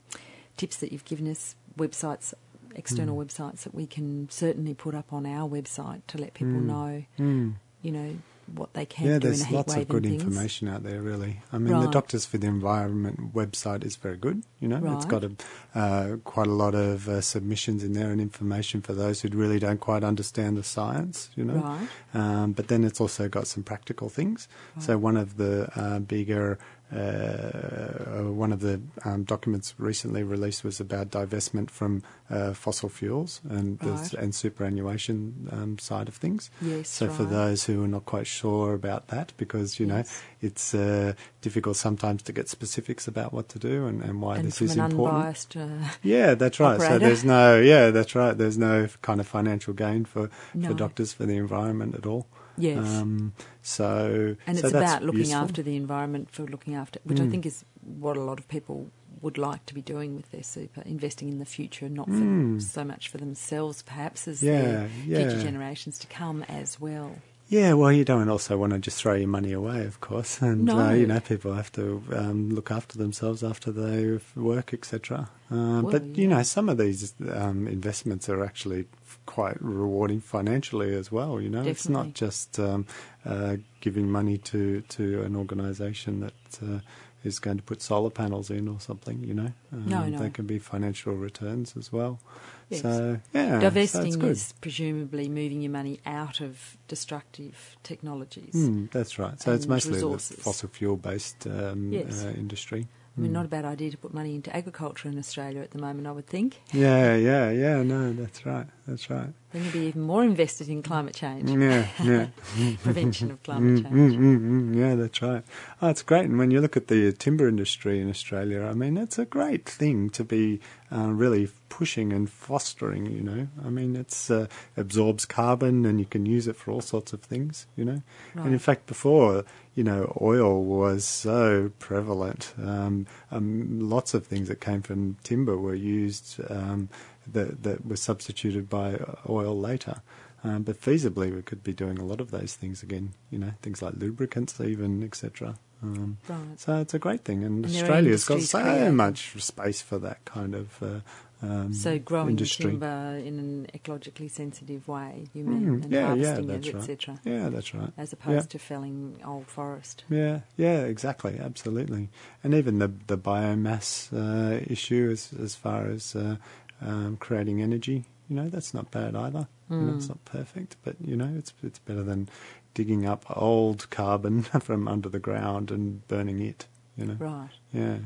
tips 0.56 0.76
that 0.78 0.92
you've 0.92 1.04
given 1.04 1.28
us, 1.30 1.54
websites, 1.78 2.32
external 2.74 3.16
Mm. 3.16 3.26
websites 3.26 3.60
that 3.62 3.74
we 3.74 3.86
can 3.86 4.28
certainly 4.30 4.74
put 4.74 4.94
up 4.94 5.12
on 5.12 5.26
our 5.26 5.48
website 5.48 6.02
to 6.08 6.18
let 6.18 6.34
people 6.34 6.60
Mm. 6.60 6.66
know, 6.66 7.04
mm. 7.18 7.54
you 7.82 7.90
know, 7.92 8.16
what 8.54 8.72
they 8.74 8.86
can 8.86 9.06
Yeah, 9.06 9.18
do 9.18 9.26
in 9.26 9.34
a 9.34 9.36
there's 9.38 9.50
lots 9.50 9.74
of 9.74 9.88
good 9.88 10.06
information 10.06 10.68
out 10.68 10.84
there, 10.84 11.02
really. 11.02 11.40
I 11.52 11.58
mean, 11.58 11.80
the 11.80 11.88
Doctors 11.88 12.26
for 12.26 12.38
the 12.38 12.46
Environment 12.46 13.34
website 13.34 13.84
is 13.84 13.96
very 13.96 14.16
good. 14.16 14.44
You 14.60 14.68
know, 14.68 14.94
it's 14.94 15.04
got 15.04 15.24
a, 15.24 15.32
uh, 15.74 16.16
quite 16.18 16.46
a 16.46 16.52
lot 16.52 16.76
of 16.76 17.08
uh, 17.08 17.20
submissions 17.22 17.82
in 17.82 17.92
there 17.94 18.12
and 18.12 18.20
information 18.20 18.82
for 18.82 18.92
those 18.94 19.22
who 19.22 19.28
really 19.30 19.58
don't 19.58 19.80
quite 19.80 20.04
understand 20.04 20.56
the 20.56 20.62
science. 20.62 21.28
You 21.34 21.44
know, 21.44 21.54
Right. 21.60 21.88
um, 22.14 22.52
but 22.52 22.68
then 22.68 22.84
it's 22.84 23.00
also 23.00 23.28
got 23.28 23.48
some 23.48 23.64
practical 23.64 24.08
things. 24.08 24.46
So 24.78 24.96
one 24.96 25.16
of 25.16 25.38
the 25.38 25.68
uh, 25.74 25.98
bigger 25.98 26.56
one 26.90 28.52
of 28.52 28.60
the 28.60 28.80
um, 29.04 29.24
documents 29.24 29.74
recently 29.78 30.22
released 30.22 30.64
was 30.64 30.80
about 30.80 31.10
divestment 31.10 31.70
from 31.70 32.02
uh, 32.30 32.52
fossil 32.52 32.88
fuels 32.88 33.40
and 33.48 33.82
Right. 33.82 34.10
the, 34.10 34.18
and 34.18 34.34
superannuation 34.34 35.48
um, 35.52 35.78
side 35.78 36.08
of 36.08 36.14
things. 36.14 36.50
Yes, 36.60 36.88
So 36.88 37.08
for 37.08 37.24
those 37.24 37.64
who 37.64 37.84
are 37.84 37.88
not 37.88 38.04
quite 38.06 38.26
sure 38.26 38.74
about 38.74 39.08
that, 39.08 39.32
because 39.36 39.78
you 39.80 39.86
know 39.86 40.04
it's 40.40 40.74
uh, 40.74 41.14
difficult 41.40 41.76
sometimes 41.76 42.22
to 42.24 42.32
get 42.32 42.48
specifics 42.48 43.08
about 43.08 43.32
what 43.32 43.48
to 43.50 43.58
do 43.58 43.86
and, 43.86 44.02
and 44.02 44.20
why 44.22 44.36
and 44.36 44.46
this 44.46 44.60
is 44.62 44.76
an 44.76 44.84
important. 44.90 45.16
unbiased, 45.18 45.56
uh, 45.56 45.88
Yeah, 46.02 46.34
that's 46.34 46.60
right. 46.60 46.80
So 46.80 46.98
there's 46.98 47.24
no, 47.24 47.60
yeah, 47.60 47.90
that's 47.90 48.14
right. 48.14 48.36
There's 48.36 48.58
no 48.58 48.88
kind 49.02 49.20
of 49.20 49.26
financial 49.26 49.74
gain 49.74 50.04
for, 50.04 50.30
No. 50.54 50.68
for 50.68 50.74
doctors 50.74 51.12
for 51.12 51.26
the 51.26 51.36
environment 51.36 51.94
at 51.94 52.06
all. 52.06 52.26
Yes. 52.56 52.78
Um, 52.86 53.32
so 53.62 54.36
and 54.46 54.58
so 54.58 54.66
it's 54.66 54.72
that's 54.72 54.94
about 54.94 55.02
looking 55.04 55.20
useful. 55.20 55.38
after 55.42 55.62
the 55.62 55.76
environment 55.76 56.30
for 56.30 56.42
looking 56.44 56.74
after, 56.74 57.00
which 57.04 57.20
I 57.20 57.24
Mm. 57.26 57.30
think 57.30 57.46
is 57.46 57.64
what 57.82 58.16
a 58.16 58.20
lot 58.22 58.38
of 58.38 58.48
people 58.48 58.90
would 59.22 59.38
like 59.38 59.64
to 59.66 59.74
be 59.74 59.80
doing 59.82 60.14
with 60.14 60.30
their 60.30 60.42
super, 60.42 60.82
investing 60.82 61.28
in 61.28 61.38
the 61.38 61.44
future, 61.46 61.88
not 61.88 62.06
for 62.06 62.24
Mm. 62.24 62.60
so 62.62 62.84
much 62.84 63.08
for 63.08 63.18
themselves 63.18 63.82
perhaps 63.82 64.28
as 64.28 64.42
Yeah, 64.42 64.88
their 65.06 65.28
future 65.28 65.42
generations 65.42 65.98
to 65.98 66.06
come 66.06 66.42
as 66.44 66.80
well. 66.80 67.16
Yeah, 67.48 67.74
well, 67.74 67.92
you 67.92 68.04
don't 68.04 68.28
also 68.28 68.56
want 68.58 68.72
to 68.72 68.78
just 68.80 69.00
throw 69.00 69.14
your 69.14 69.28
money 69.28 69.52
away, 69.52 69.84
of 69.86 70.00
course, 70.00 70.42
and 70.42 70.64
No. 70.64 70.78
uh, 70.88 70.92
you 70.92 71.06
know 71.06 71.20
people 71.20 71.52
have 71.54 71.70
to 71.72 72.02
um, 72.12 72.50
look 72.50 72.70
after 72.72 72.98
themselves 72.98 73.44
after 73.44 73.70
they 73.70 74.18
work, 74.34 74.74
etc. 74.74 75.30
Uh, 75.50 75.54
Well, 75.54 75.82
but 75.92 76.02
you 76.16 76.26
know, 76.26 76.42
some 76.42 76.68
of 76.68 76.76
these 76.78 77.14
um, 77.32 77.68
investments 77.68 78.28
are 78.28 78.44
actually 78.44 78.86
quite 79.26 79.56
rewarding 79.62 80.20
financially 80.20 80.92
as 80.94 81.12
well. 81.12 81.40
You 81.40 81.48
know, 81.50 81.62
it's 81.62 81.88
not 81.88 82.14
just 82.14 82.58
um, 82.58 82.86
uh, 83.24 83.56
giving 83.80 84.10
money 84.10 84.38
to 84.38 84.80
to 84.80 85.22
an 85.22 85.36
organisation 85.36 86.20
that. 86.20 86.34
Uh, 86.62 86.80
is 87.24 87.40
going 87.40 87.56
to 87.56 87.62
put 87.64 87.82
solar 87.82 88.10
panels 88.10 88.50
in 88.50 88.68
or 88.68 88.78
something, 88.78 89.24
you 89.24 89.34
know. 89.34 89.50
Um, 89.72 89.88
No, 89.88 90.06
no. 90.06 90.18
They 90.18 90.30
can 90.30 90.46
be 90.46 90.60
financial 90.60 91.14
returns 91.14 91.76
as 91.76 91.92
well. 91.92 92.20
Yes. 92.68 92.82
So, 92.82 93.20
yeah. 93.32 93.54
so 93.54 93.60
Divesting 93.60 94.18
good. 94.18 94.30
is 94.32 94.52
presumably 94.60 95.28
moving 95.28 95.62
your 95.62 95.70
money 95.70 96.00
out 96.04 96.40
of 96.40 96.76
destructive 96.88 97.76
technologies. 97.82 98.54
Mm, 98.54 98.90
that's 98.90 99.18
right. 99.18 99.40
So 99.40 99.52
it's 99.52 99.68
mostly 99.68 99.94
resources. 99.94 100.36
the 100.36 100.42
fossil 100.42 100.68
fuel 100.68 100.96
based 100.96 101.46
um, 101.46 101.92
Yes. 101.92 102.24
uh, 102.24 102.28
industry. 102.30 102.88
I 103.16 103.20
mean, 103.22 103.30
Mm. 103.30 103.34
not 103.34 103.44
a 103.46 103.48
bad 103.48 103.64
idea 103.64 103.90
to 103.90 103.96
put 103.96 104.12
money 104.12 104.34
into 104.34 104.54
agriculture 104.54 105.08
in 105.08 105.16
Australia 105.18 105.60
at 105.62 105.70
the 105.70 105.78
moment, 105.78 106.06
I 106.06 106.12
would 106.12 106.26
think. 106.26 106.60
Yeah, 106.72 107.16
yeah, 107.16 107.50
yeah. 107.50 107.82
No, 107.82 108.12
that's 108.12 108.44
right. 108.44 108.66
That's 108.86 109.08
right. 109.08 109.30
Then 109.52 109.64
you'd 109.64 109.72
be 109.72 109.86
even 109.86 110.02
more 110.02 110.22
invested 110.22 110.68
in 110.68 110.82
climate 110.82 111.14
change, 111.14 111.48
Yeah, 111.50 111.86
yeah. 112.04 112.26
prevention 112.82 113.30
of 113.30 113.42
climate 113.42 113.80
Mm, 113.80 113.82
change. 113.84 114.14
mm, 114.16 114.38
mm, 114.38 114.70
mm. 114.72 114.76
Yeah, 114.76 114.94
that's 114.96 115.22
right. 115.22 115.42
Oh, 115.80 115.88
it's 115.88 116.02
great. 116.02 116.26
And 116.26 116.38
when 116.38 116.50
you 116.50 116.60
look 116.60 116.76
at 116.76 116.88
the 116.88 117.10
timber 117.12 117.48
industry 117.48 118.00
in 118.00 118.10
Australia, 118.10 118.62
I 118.64 118.74
mean, 118.74 118.98
it's 118.98 119.18
a 119.18 119.24
great 119.24 119.66
thing 119.66 120.10
to 120.10 120.22
be 120.24 120.60
uh, 120.92 121.08
really 121.10 121.48
pushing 121.70 122.12
and 122.12 122.28
fostering. 122.28 123.06
You 123.06 123.22
know, 123.22 123.48
I 123.64 123.70
mean, 123.70 123.96
it 123.96 124.14
uh, 124.30 124.46
absorbs 124.76 125.24
carbon 125.24 125.86
and 125.86 125.98
you 125.98 126.06
can 126.06 126.26
use 126.26 126.46
it 126.46 126.56
for 126.56 126.70
all 126.70 126.82
sorts 126.82 127.12
of 127.14 127.20
things. 127.22 127.66
You 127.76 127.86
know, 127.86 128.02
and 128.34 128.52
in 128.52 128.58
fact, 128.58 128.86
before 128.86 129.44
you 129.76 129.84
know, 129.84 130.16
oil 130.20 130.64
was 130.64 131.04
so 131.04 131.70
prevalent. 131.78 132.52
Um, 132.58 133.06
um, 133.30 133.78
lots 133.88 134.14
of 134.14 134.26
things 134.26 134.48
that 134.48 134.60
came 134.60 134.82
from 134.82 135.16
timber 135.22 135.56
were 135.56 135.74
used 135.76 136.40
um, 136.50 136.88
that 137.32 137.62
that 137.62 137.86
were 137.86 137.96
substituted 137.96 138.68
by 138.68 138.98
oil 139.28 139.56
later. 139.56 140.00
Um, 140.42 140.62
but 140.62 140.80
feasibly, 140.80 141.34
we 141.34 141.42
could 141.42 141.62
be 141.62 141.72
doing 141.72 141.98
a 141.98 142.04
lot 142.04 142.20
of 142.20 142.30
those 142.30 142.54
things 142.54 142.82
again. 142.82 143.12
You 143.30 143.38
know, 143.38 143.52
things 143.62 143.82
like 143.82 143.94
lubricants, 143.96 144.60
even 144.60 145.02
etc. 145.04 145.56
Um, 145.82 146.16
Right. 146.26 146.58
so 146.58 146.80
it's 146.80 146.94
a 146.94 146.98
great 146.98 147.22
thing, 147.24 147.44
and 147.44 147.64
And 147.64 147.74
Australia's 147.74 148.24
got 148.24 148.40
so 148.40 148.92
much 148.92 149.34
space 149.42 149.82
for 149.82 149.98
that 149.98 150.24
kind 150.24 150.54
of 150.54 150.82
uh, 150.82 151.00
um, 151.42 151.72
So 151.72 151.98
growing 151.98 152.30
industry. 152.30 152.70
timber 152.70 153.20
in 153.22 153.38
an 153.38 153.66
ecologically 153.74 154.30
sensitive 154.30 154.88
way, 154.88 155.26
you 155.34 155.44
mean, 155.44 155.66
Mm, 155.66 155.82
and 155.84 155.92
yeah, 155.92 156.00
yeah, 156.00 156.06
harvesting 156.06 156.46
that's 156.48 156.66
it, 156.68 156.74
right. 156.74 156.82
etc., 156.90 157.20
Yeah, 157.24 157.48
that's 157.50 157.74
right. 157.74 157.92
as 157.98 158.12
opposed 158.12 158.50
to 158.50 158.58
felling 158.58 159.20
old 159.24 159.46
forest. 159.46 160.04
Yeah, 160.08 160.40
yeah, 160.56 160.80
exactly, 160.84 161.38
absolutely, 161.38 162.08
and 162.42 162.54
even 162.54 162.78
the 162.78 162.90
the 163.06 163.18
biomass 163.18 164.10
uh, 164.12 164.64
issue 164.66 165.08
as 165.12 165.32
as 165.40 165.54
far 165.54 165.86
as 165.86 166.14
uh, 166.16 166.36
um, 166.80 167.16
creating 167.18 167.60
energy, 167.62 168.04
you 168.28 168.36
know, 168.36 168.48
that's 168.48 168.72
not 168.74 168.90
bad 168.90 169.14
either. 169.14 169.48
You 169.68 169.76
know, 169.78 169.94
it's 169.94 170.06
Mm. 170.06 170.10
not 170.10 170.24
perfect, 170.24 170.76
but 170.84 170.96
you 171.04 171.16
know, 171.16 171.34
it's 171.36 171.52
it's 171.62 171.80
better 171.80 172.02
than 172.02 172.28
digging 172.74 173.04
up 173.06 173.24
old 173.36 173.88
carbon 173.90 174.42
from 174.60 174.86
under 174.88 175.08
the 175.08 175.18
ground 175.18 175.70
and 175.70 176.06
burning 176.08 176.40
it. 176.40 176.66
You 176.96 177.06
know, 177.06 177.16
Right, 177.18 177.50
yeah, 177.74 177.82
yeah. 177.82 177.98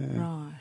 Right. 0.00 0.52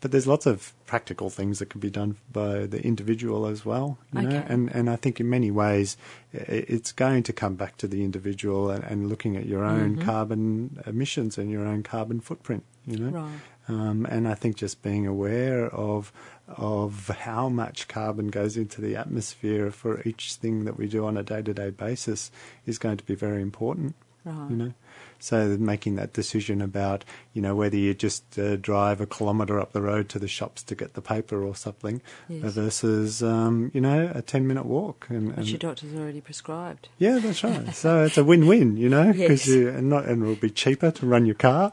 But 0.00 0.12
there's 0.12 0.26
lots 0.26 0.46
of 0.46 0.72
practical 0.86 1.28
things 1.28 1.58
that 1.58 1.68
can 1.68 1.78
be 1.80 1.90
done 1.90 2.16
by 2.32 2.64
the 2.64 2.82
individual 2.82 3.46
as 3.46 3.66
well, 3.66 3.98
you 4.14 4.22
know. 4.22 4.28
Okay. 4.28 4.46
And 4.48 4.70
and 4.74 4.88
I 4.88 4.96
think 4.96 5.20
in 5.20 5.28
many 5.28 5.50
ways 5.50 5.96
it's 6.32 6.92
going 6.92 7.22
to 7.24 7.32
come 7.34 7.54
back 7.56 7.76
to 7.78 7.86
the 7.86 8.02
individual 8.02 8.70
and, 8.70 8.82
and 8.84 9.08
looking 9.10 9.36
at 9.36 9.44
your 9.46 9.62
own 9.62 9.96
Mhm. 9.96 10.02
carbon 10.02 10.80
emissions 10.86 11.36
and 11.36 11.50
your 11.50 11.66
own 11.66 11.82
carbon 11.82 12.20
footprint, 12.20 12.64
you 12.86 12.96
know. 12.96 13.10
Right. 13.10 13.40
Um, 13.68 14.06
and 14.06 14.26
I 14.26 14.34
think 14.34 14.56
just 14.56 14.82
being 14.82 15.06
aware 15.06 15.66
of 15.68 16.12
of 16.48 17.08
how 17.08 17.48
much 17.48 17.86
carbon 17.86 18.28
goes 18.28 18.56
into 18.56 18.80
the 18.80 18.96
atmosphere 18.96 19.70
for 19.70 20.00
each 20.04 20.32
thing 20.34 20.64
that 20.64 20.76
we 20.78 20.88
do 20.88 21.04
on 21.04 21.16
a 21.16 21.22
day 21.22 21.42
to 21.42 21.52
day 21.54 21.70
basis 21.70 22.30
is 22.66 22.78
going 22.78 22.96
to 22.96 23.04
be 23.04 23.14
very 23.14 23.42
important 23.42 23.94
Right. 24.24 24.50
you 24.50 24.56
know. 24.56 24.72
So 25.22 25.56
making 25.58 25.96
that 25.96 26.12
decision 26.12 26.60
about, 26.62 27.04
you 27.34 27.42
know, 27.42 27.54
whether 27.54 27.76
you 27.76 27.94
just 27.94 28.38
uh, 28.38 28.56
drive 28.56 29.00
a 29.00 29.06
kilometre 29.06 29.60
up 29.60 29.72
the 29.72 29.82
road 29.82 30.08
to 30.10 30.18
the 30.18 30.28
shops 30.28 30.62
to 30.64 30.74
get 30.74 30.94
the 30.94 31.02
paper 31.02 31.42
or 31.44 31.54
something, 31.54 32.00
Yes. 32.28 32.52
versus, 32.54 33.22
um, 33.22 33.70
you 33.74 33.80
know, 33.80 34.10
a 34.14 34.22
ten 34.22 34.46
minute 34.46 34.64
walk. 34.66 35.06
And, 35.10 35.36
Which 35.36 35.50
your 35.50 35.58
doctor's 35.58 35.94
already 35.94 36.20
prescribed. 36.20 36.88
yeah, 36.98 37.18
that's 37.18 37.44
right. 37.44 37.74
so 37.74 38.04
it's 38.04 38.18
a 38.18 38.24
win-win, 38.24 38.76
you 38.76 38.88
know, 38.88 39.12
because 39.12 39.46
Yes. 39.46 39.48
you 39.48 39.68
and 39.68 39.88
not 39.88 40.06
and 40.06 40.22
it'll 40.22 40.34
be 40.36 40.50
cheaper 40.50 40.90
to 40.90 41.06
run 41.06 41.26
your 41.26 41.34
car. 41.36 41.70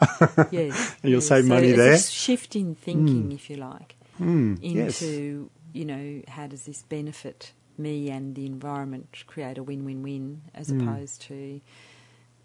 Yes. 0.51 0.95
And 1.03 1.11
you'll 1.11 1.21
yes. 1.21 1.27
save 1.27 1.43
so 1.45 1.49
money 1.49 1.69
it's 1.69 1.77
there. 1.77 1.97
Shift 1.97 2.55
in 2.55 2.75
thinking, 2.75 3.29
Mm. 3.29 3.33
if 3.33 3.49
you 3.49 3.55
like, 3.57 3.95
mm, 4.19 4.61
into 4.61 5.49
you 5.73 5.85
know 5.85 6.21
how 6.27 6.47
does 6.47 6.63
this 6.63 6.81
benefit 6.83 7.51
me 7.77 8.09
and 8.09 8.35
the 8.35 8.45
environment? 8.45 9.23
Create 9.27 9.57
a 9.57 9.63
win-win-win 9.63 10.41
as 10.55 10.69
Mm. 10.69 10.81
opposed 10.81 11.21
to 11.23 11.61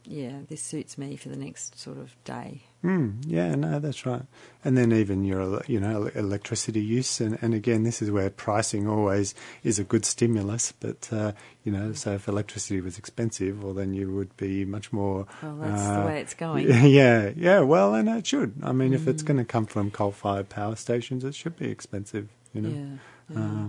yeah, 0.04 0.40
this 0.48 0.62
suits 0.62 0.98
me 0.98 1.16
for 1.16 1.28
the 1.28 1.36
next 1.36 1.78
sort 1.78 1.98
of 1.98 2.14
day. 2.24 2.62
Mm, 2.84 3.22
yeah, 3.26 3.54
no, 3.54 3.78
that's 3.78 4.04
right. 4.04 4.22
And 4.64 4.76
then 4.76 4.92
even 4.92 5.24
your, 5.24 5.62
you 5.68 5.78
know, 5.78 6.10
electricity 6.14 6.80
use, 6.82 7.20
and, 7.20 7.38
and 7.40 7.54
again, 7.54 7.84
this 7.84 8.02
is 8.02 8.10
where 8.10 8.28
pricing 8.28 8.88
always 8.88 9.34
is 9.62 9.78
a 9.78 9.84
good 9.84 10.04
stimulus. 10.04 10.72
But 10.72 11.08
uh, 11.12 11.32
you 11.62 11.70
know, 11.70 11.92
so 11.92 12.12
if 12.14 12.26
electricity 12.26 12.80
was 12.80 12.98
expensive, 12.98 13.62
well, 13.62 13.74
then 13.74 13.94
you 13.94 14.12
would 14.12 14.36
be 14.36 14.64
much 14.64 14.92
more. 14.92 15.26
Well, 15.42 15.56
that's 15.60 15.80
uh, 15.82 16.00
the 16.00 16.06
way 16.06 16.20
it's 16.20 16.34
going. 16.34 16.68
Yeah, 16.90 17.30
yeah. 17.36 17.60
Well, 17.60 17.94
and 17.94 18.08
it 18.08 18.26
should. 18.26 18.54
I 18.62 18.72
mean, 18.72 18.92
if 18.94 19.06
it's 19.06 19.22
Mm. 19.22 19.26
going 19.26 19.38
to 19.38 19.44
come 19.44 19.66
from 19.66 19.90
coal-fired 19.92 20.48
power 20.48 20.74
stations, 20.74 21.22
it 21.22 21.34
should 21.36 21.56
be 21.56 21.70
expensive. 21.70 22.28
You 22.52 22.62
know. 22.62 22.68
Yeah. 23.30 23.36
yeah. 23.38 23.66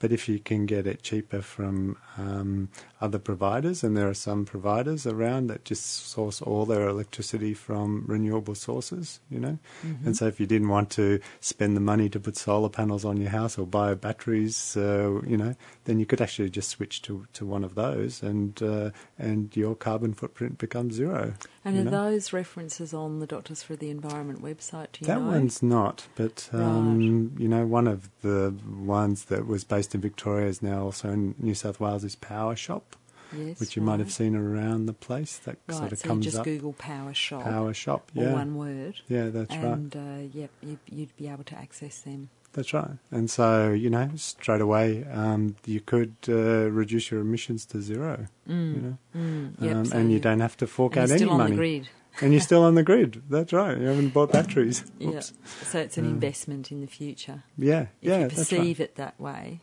But 0.00 0.12
if 0.12 0.28
you 0.28 0.38
can 0.38 0.66
get 0.66 0.86
it 0.86 1.02
cheaper 1.02 1.42
from 1.42 1.96
um, 2.18 2.70
other 3.00 3.18
providers, 3.18 3.84
and 3.84 3.96
there 3.96 4.08
are 4.08 4.14
some 4.14 4.44
providers 4.46 5.06
around 5.06 5.48
that 5.48 5.64
just 5.64 5.84
source 5.84 6.40
all 6.42 6.64
their 6.66 6.88
electricity 6.88 7.54
from 7.54 8.04
renewable 8.06 8.54
sources, 8.54 9.20
you 9.30 9.38
know. 9.38 9.58
Mhm. 9.84 10.06
And 10.06 10.16
so, 10.16 10.26
if 10.26 10.40
you 10.40 10.46
didn't 10.46 10.68
want 10.68 10.90
to 10.90 11.20
spend 11.40 11.76
the 11.76 11.80
money 11.80 12.08
to 12.08 12.18
put 12.18 12.36
solar 12.36 12.70
panels 12.70 13.04
on 13.04 13.18
your 13.18 13.30
house 13.30 13.58
or 13.58 13.66
buy 13.66 13.94
batteries, 13.94 14.76
uh, 14.76 15.20
you 15.26 15.36
know, 15.36 15.54
then 15.84 16.00
you 16.00 16.06
could 16.06 16.20
actually 16.20 16.50
just 16.50 16.70
switch 16.70 17.02
to, 17.02 17.26
to 17.34 17.44
one 17.44 17.62
of 17.62 17.74
those, 17.74 18.22
and 18.22 18.62
uh, 18.62 18.90
and 19.18 19.54
your 19.54 19.74
carbon 19.74 20.14
footprint 20.14 20.56
becomes 20.58 20.94
zero. 20.94 21.34
And 21.62 21.78
are 21.78 21.84
know? 21.84 21.90
those 21.90 22.32
references 22.32 22.94
on 22.94 23.18
the 23.18 23.26
Doctors 23.26 23.62
for 23.62 23.76
the 23.76 23.90
Environment 23.90 24.42
website? 24.42 24.98
That 25.00 25.20
know? 25.20 25.26
one's 25.26 25.62
not, 25.62 26.06
but 26.14 26.48
um, 26.54 27.34
you 27.38 27.48
know, 27.48 27.66
one 27.66 27.86
of 27.86 28.08
the 28.22 28.54
ones 28.66 29.26
that 29.26 29.46
was 29.46 29.64
based 29.64 29.89
in 29.94 30.00
Victoria 30.00 30.46
is 30.48 30.62
now 30.62 30.84
also 30.84 31.10
in 31.10 31.34
New 31.38 31.54
South 31.54 31.80
Wales 31.80 32.04
is 32.04 32.14
Power 32.16 32.56
Shop, 32.56 32.96
yes, 33.36 33.58
which 33.60 33.76
you 33.76 33.82
might 33.82 33.98
have 34.00 34.12
seen 34.12 34.34
around 34.36 34.86
the 34.86 34.92
place. 34.92 35.38
That 35.38 35.56
Right, 35.68 35.76
sort 35.78 35.92
of 35.92 35.98
so 35.98 36.04
you 36.04 36.08
comes 36.08 36.24
just 36.24 36.38
up. 36.38 36.44
Google 36.44 36.72
Power 36.74 37.14
Shop 37.14 37.42
Power 37.44 37.74
Shop, 37.74 38.10
or 38.16 38.32
one 38.32 38.56
word, 38.56 38.94
yeah, 39.08 39.28
that's 39.28 39.54
right, 39.54 39.64
and 39.64 39.96
uh, 39.96 40.28
yep, 40.38 40.50
you'd, 40.62 40.78
you'd 40.90 41.16
be 41.16 41.28
able 41.28 41.44
to 41.44 41.56
access 41.58 42.00
them. 42.00 42.30
that's 42.52 42.72
right. 42.74 42.90
And 43.12 43.30
so 43.30 43.70
you 43.72 43.90
know, 43.90 44.10
straight 44.16 44.60
away, 44.60 45.04
um, 45.04 45.56
you 45.66 45.80
could 45.80 46.14
uh, 46.28 46.68
reduce 46.70 47.10
your 47.10 47.20
emissions 47.20 47.64
to 47.66 47.80
zero, 47.80 48.26
Mm. 48.48 48.74
you 48.74 48.80
know, 48.82 48.98
Mm, 49.16 49.54
yep, 49.60 49.76
um, 49.76 49.84
so 49.86 49.96
and 49.96 50.08
you 50.10 50.16
you- 50.16 50.20
don't 50.22 50.40
have 50.40 50.56
to 50.58 50.66
fork 50.66 50.96
and 50.96 51.04
out 51.04 51.10
any 51.10 51.18
still 51.18 51.30
on 51.30 51.38
money, 51.38 51.50
the 51.52 51.56
grid. 51.56 51.88
And 52.20 52.32
you're 52.32 52.40
still 52.40 52.62
on 52.62 52.74
the 52.74 52.82
grid. 52.82 53.22
That's 53.30 53.52
right. 53.52 53.76
You 53.78 53.86
haven't 53.86 54.10
bought 54.10 54.32
batteries. 54.32 54.84
Yeah. 54.98 55.20
So 55.20 55.78
it's 55.80 55.96
an 55.98 56.04
Um, 56.06 56.12
investment 56.12 56.70
in 56.72 56.80
the 56.80 56.86
future. 56.86 57.42
Yeah, 57.56 57.82
If 57.82 57.88
yeah, 58.02 58.14
you 58.18 58.28
that's 58.28 58.38
right. 58.52 58.58
perceive 58.60 58.80
it 58.80 58.94
that 58.96 59.18
way. 59.20 59.60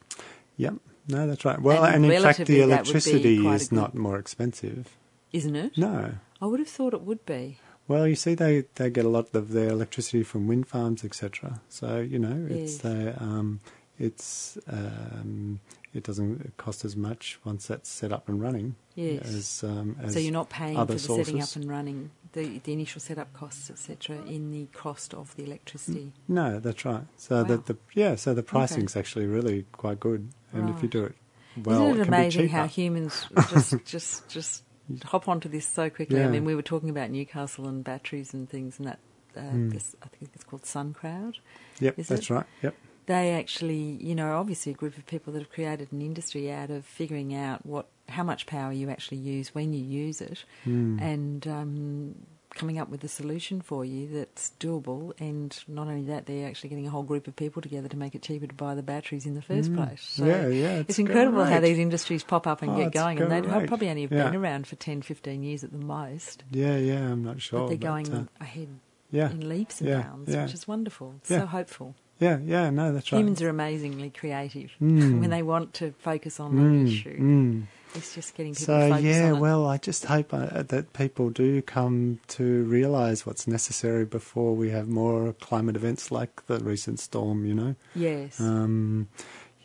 Yep. 0.57 0.75
No, 1.09 1.27
that's 1.27 1.45
right. 1.45 1.61
Well, 1.61 1.83
And 1.85 2.03
and, 2.03 2.13
in 2.13 2.21
fact, 2.21 2.39
the 2.39 2.43
that 2.43 2.49
would 2.49 2.57
be 2.57 2.61
electricity 2.61 3.47
is 3.47 3.67
good- 3.69 3.75
not 3.75 3.95
more 3.95 4.17
expensive. 4.19 4.97
Isn't 5.31 5.55
it? 5.55 5.77
No. 5.77 6.15
I 6.41 6.45
would 6.45 6.59
have 6.59 6.69
thought 6.69 6.93
it 6.93 7.01
would 7.01 7.25
be. 7.25 7.59
Well, 7.87 8.05
you 8.07 8.15
see, 8.15 8.33
they, 8.35 8.65
they 8.75 8.89
get 8.89 9.05
a 9.05 9.09
lot 9.09 9.33
of 9.33 9.51
their 9.51 9.69
electricity 9.69 10.23
from 10.23 10.47
wind 10.47 10.67
farms, 10.67 11.05
etc. 11.05 11.61
So 11.69 11.99
you 11.99 12.19
know, 12.19 12.45
it's 12.49 12.73
Yes. 12.73 12.77
they, 12.81 13.13
um, 13.17 13.59
it's 13.97 14.57
um, 14.67 15.59
it 15.97 16.03
doesn't 16.03 16.55
cost 16.57 16.85
as 16.85 16.95
much 16.95 17.39
once 17.43 17.67
that's 17.67 17.89
set 17.89 18.11
up 18.13 18.29
and 18.29 18.41
running. 18.41 18.75
Yes. 18.95 19.25
As, 19.27 19.63
um, 19.63 19.97
as 20.01 20.13
So 20.13 20.19
you're 20.19 20.31
not 20.31 20.49
paying 20.49 20.75
for 20.77 20.85
the 20.85 20.99
setting 20.99 21.41
up 21.41 21.55
and 21.55 21.67
running, 21.69 22.11
the, 22.33 22.59
the 22.59 22.71
initial 22.73 23.01
setup 23.01 23.33
costs, 23.33 23.69
etc., 23.69 24.17
in 24.27 24.51
the 24.51 24.67
cost 24.73 25.13
of 25.13 25.35
the 25.35 25.43
electricity. 25.43 26.13
No, 26.27 26.59
that's 26.59 26.85
right. 26.85 27.03
So 27.17 27.37
Wow. 27.37 27.43
that 27.43 27.65
the 27.65 27.77
yeah, 27.93 28.15
so 28.15 28.33
the 28.33 28.43
pricing's 28.43 28.95
actually 28.95 29.25
really 29.25 29.65
quite 29.71 29.99
good, 29.99 30.29
and 30.53 30.69
if 30.69 30.81
you 30.83 30.89
do 30.89 31.03
it 31.05 31.15
well, 31.63 31.87
Isn't 31.89 32.01
it, 32.01 32.05
can 32.05 32.13
amazing 32.13 32.49
how 32.49 32.67
humans 32.67 33.25
just 33.49 33.73
just 33.85 34.29
just 34.29 34.63
hop 35.03 35.27
onto 35.27 35.49
this 35.49 35.65
so 35.65 35.89
quickly? 35.89 36.23
I 36.23 36.27
mean, 36.27 36.45
we 36.45 36.55
were 36.55 36.61
talking 36.61 36.89
about 36.89 37.09
Newcastle 37.09 37.67
and 37.67 37.83
batteries 37.83 38.33
and 38.33 38.47
things, 38.49 38.77
and 38.77 38.87
that 38.87 38.99
uh, 39.35 39.41
Mm. 39.41 39.71
this, 39.73 39.95
I 40.03 40.07
think 40.07 40.31
it's 40.33 40.43
called 40.43 40.65
Sun 40.65 40.93
Crowd. 40.93 41.37
Yep, 41.79 41.95
that's 41.97 42.11
it? 42.11 42.29
right. 42.29 42.45
Yep. 42.63 42.75
They 43.07 43.33
actually, 43.33 43.97
you 44.01 44.13
know, 44.15 44.37
obviously 44.37 44.71
a 44.73 44.75
group 44.75 44.97
of 44.97 45.05
people 45.07 45.33
that 45.33 45.39
have 45.39 45.49
created 45.51 45.91
an 45.91 46.01
industry 46.01 46.51
out 46.51 46.69
of 46.69 46.85
figuring 46.85 47.33
out 47.33 47.65
what 47.65 47.87
how 48.09 48.23
much 48.23 48.45
power 48.45 48.71
you 48.71 48.89
actually 48.89 49.17
use 49.17 49.53
when 49.55 49.73
you 49.73 49.83
use 49.83 50.21
it, 50.21 50.43
Mm. 50.65 51.01
and 51.01 51.47
um, 51.47 52.15
coming 52.55 52.79
up 52.79 52.89
with 52.89 53.03
a 53.03 53.07
solution 53.07 53.61
for 53.61 53.83
you 53.85 54.07
that's 54.13 54.51
doable. 54.59 55.13
And 55.19 55.57
not 55.67 55.87
only 55.87 56.03
that, 56.05 56.25
they're 56.25 56.47
actually 56.47 56.69
getting 56.69 56.87
a 56.87 56.89
whole 56.89 57.03
group 57.03 57.27
of 57.27 57.35
people 57.35 57.61
together 57.61 57.87
to 57.89 57.97
make 57.97 58.15
it 58.15 58.21
cheaper 58.23 58.47
to 58.47 58.53
buy 58.53 58.75
the 58.75 58.81
batteries 58.83 59.25
in 59.25 59.35
the 59.35 59.41
first 59.41 59.71
Mm. 59.71 59.75
place. 59.75 60.01
So 60.03 60.25
yeah, 60.25 60.47
yeah. 60.47 60.69
it's, 60.79 60.89
It's, 60.91 60.99
incredible 60.99 61.43
how 61.45 61.59
these 61.59 61.77
industries 61.77 62.23
pop 62.23 62.47
up 62.47 62.61
and 62.61 62.71
Oh, 62.71 62.77
get 62.77 62.91
going, 62.93 63.21
and 63.21 63.31
they 63.31 63.41
great. 63.41 63.67
probably 63.67 63.89
only 63.89 64.01
have 64.03 64.11
Yeah. 64.11 64.23
been 64.29 64.35
around 64.41 64.67
for 64.67 64.75
10, 64.75 65.01
15 65.01 65.43
years 65.43 65.63
at 65.63 65.71
the 65.71 65.77
most. 65.77 66.43
Yeah, 66.51 66.77
yeah. 66.77 67.11
I'm 67.11 67.23
not 67.23 67.41
sure. 67.41 67.59
but 67.61 67.67
they're 67.67 67.77
going 67.77 68.11
uh, 68.13 68.25
ahead 68.41 68.69
yeah, 69.11 69.29
in 69.31 69.47
leaps 69.47 69.79
and 69.81 70.01
bounds, 70.03 70.35
which 70.35 70.53
is 70.53 70.67
wonderful. 70.67 71.15
So 71.23 71.45
hopeful. 71.45 71.95
Yeah, 72.19 72.39
yeah. 72.43 72.69
No, 72.69 72.93
that's 72.93 73.11
right. 73.11 73.19
Humans 73.19 73.41
are 73.41 73.49
amazingly 73.49 74.09
creative 74.09 74.71
Mm. 74.81 75.19
when 75.19 75.29
they 75.29 75.43
want 75.43 75.73
to 75.75 75.93
focus 75.99 76.39
on 76.39 76.57
an 76.57 76.85
Mm, 76.85 76.87
issue. 76.87 77.17
mm. 77.19 77.63
It's 77.95 78.13
just 78.13 78.35
getting 78.35 78.53
people 78.53 78.65
So 78.65 78.95
yeah, 78.97 79.31
well, 79.31 79.65
I 79.65 79.77
just 79.77 80.05
hope 80.05 80.33
uh, 80.33 80.61
that 80.63 80.93
people 80.93 81.29
do 81.29 81.61
come 81.61 82.19
to 82.29 82.63
realise 82.65 83.25
what's 83.25 83.47
necessary 83.47 84.05
before 84.05 84.53
we 84.55 84.69
have 84.71 84.87
more 84.87 85.33
climate 85.33 85.75
events 85.75 86.11
like 86.11 86.45
the 86.47 86.59
recent 86.59 86.99
storm. 86.99 87.45
You 87.45 87.55
know, 87.55 87.75
yes. 87.95 88.39
um, 88.39 89.07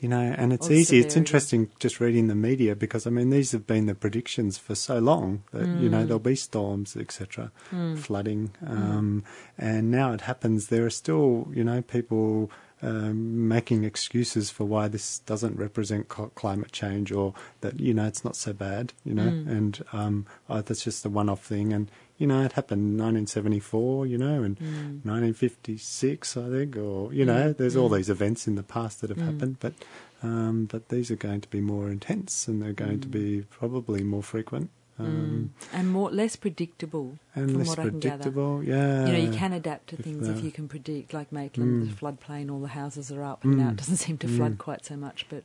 you 0.03 0.09
know, 0.09 0.21
and 0.41 0.53
it's 0.53 0.69
easy. 0.71 0.99
It's 0.99 1.17
interesting 1.17 1.71
just 1.79 2.01
reading 2.01 2.27
the 2.29 2.35
media 2.35 2.75
because 2.77 3.07
I 3.07 3.11
mean 3.11 3.31
these 3.31 3.53
have 3.53 3.67
been 3.67 3.87
the 3.87 3.95
predictions 3.95 4.59
for 4.59 4.75
so 4.75 4.99
long 4.99 5.45
that 5.53 5.67
you 5.83 5.89
know 5.89 6.03
Mm. 6.03 6.07
there'll 6.09 6.19
be 6.35 6.37
storms, 6.37 6.97
etc., 6.97 7.51
Mm. 7.71 7.97
flooding, 7.99 8.51
um, 8.67 9.23
and 9.57 9.91
now 9.91 10.13
it 10.13 10.23
happens. 10.23 10.67
There 10.69 10.85
are 10.85 10.91
still 10.91 11.49
you 11.55 11.65
know 11.65 11.81
people. 11.83 12.51
Um, 12.85 13.47
making 13.47 13.85
excuses 13.85 14.51
for 14.51 14.65
why 14.65 14.89
this 14.89 15.21
doesn't 15.21 15.57
represent 15.57 16.09
co- 16.09 16.33
climate 16.35 16.73
change, 16.73 17.13
or 17.13 17.33
that 17.61 17.79
you 17.79 17.95
know 17.95 18.07
it's 18.09 18.25
not 18.25 18.35
so 18.35 18.53
bad, 18.53 18.93
you 19.05 19.15
know, 19.15 19.31
Mm. 19.31 19.47
and 19.57 19.85
um, 19.93 20.27
oh, 20.51 20.63
that's 20.63 20.83
just 20.83 21.07
a 21.07 21.09
one-off 21.09 21.45
thing, 21.47 21.73
and 21.73 21.89
you 22.23 22.27
know 22.31 22.43
it 22.49 22.53
happened 22.53 22.83
in 22.83 22.97
1974, 22.99 24.07
you 24.07 24.19
know, 24.25 24.43
and 24.47 24.55
Mm. 24.59 25.05
1956, 25.05 26.37
I 26.37 26.49
think, 26.49 26.77
or 26.77 27.13
you 27.13 27.25
know, 27.25 27.53
Mm, 27.53 27.57
there's 27.59 27.77
all 27.77 27.91
mm. 27.91 27.97
these 27.97 28.11
events 28.11 28.47
in 28.47 28.55
the 28.55 28.63
past 28.77 29.01
that 29.01 29.11
have 29.11 29.19
Mm. 29.19 29.31
happened, 29.31 29.57
but 29.61 29.75
um, 30.23 30.67
but 30.73 30.89
these 30.89 31.11
are 31.11 31.17
going 31.29 31.41
to 31.41 31.51
be 31.51 31.61
more 31.61 31.91
intense 31.91 32.47
and 32.49 32.63
they're 32.63 32.73
going 32.87 33.01
to 33.01 33.09
Mm. 33.09 33.19
be 33.23 33.43
probably 33.51 34.03
more 34.05 34.23
frequent 34.23 34.71
um, 34.99 35.51
mm. 35.73 35.77
And 35.79 35.91
more 35.91 36.11
less 36.11 36.37
predictable. 36.37 37.19
and 37.35 37.51
from 37.51 37.59
less 37.61 37.69
what 37.71 37.79
I 37.81 37.89
can 37.89 37.99
gather. 37.99 38.31
predictable. 38.31 38.63
Yeah, 38.63 39.07
you 39.07 39.13
know, 39.15 39.19
you 39.19 39.33
can 39.43 39.53
adapt 39.53 39.89
to 39.89 39.97
if 39.97 40.05
things 40.05 40.29
if 40.29 40.45
you 40.45 40.53
can 40.53 40.69
predict, 40.69 41.13
like 41.15 41.33
Maitland, 41.33 41.83
the 41.83 41.87
Mm. 41.93 41.99
floodplain, 41.99 42.53
all 42.53 42.61
the 42.61 42.69
houses 42.83 43.11
are 43.11 43.25
up, 43.33 43.43
and 43.45 43.57
now 43.57 43.69
Mm. 43.69 43.73
it 43.73 43.77
doesn't 43.79 43.97
seem 44.07 44.19
to 44.19 44.29
flood 44.29 44.59
quite 44.59 44.85
so 44.85 44.97
much. 44.97 45.27
But 45.29 45.45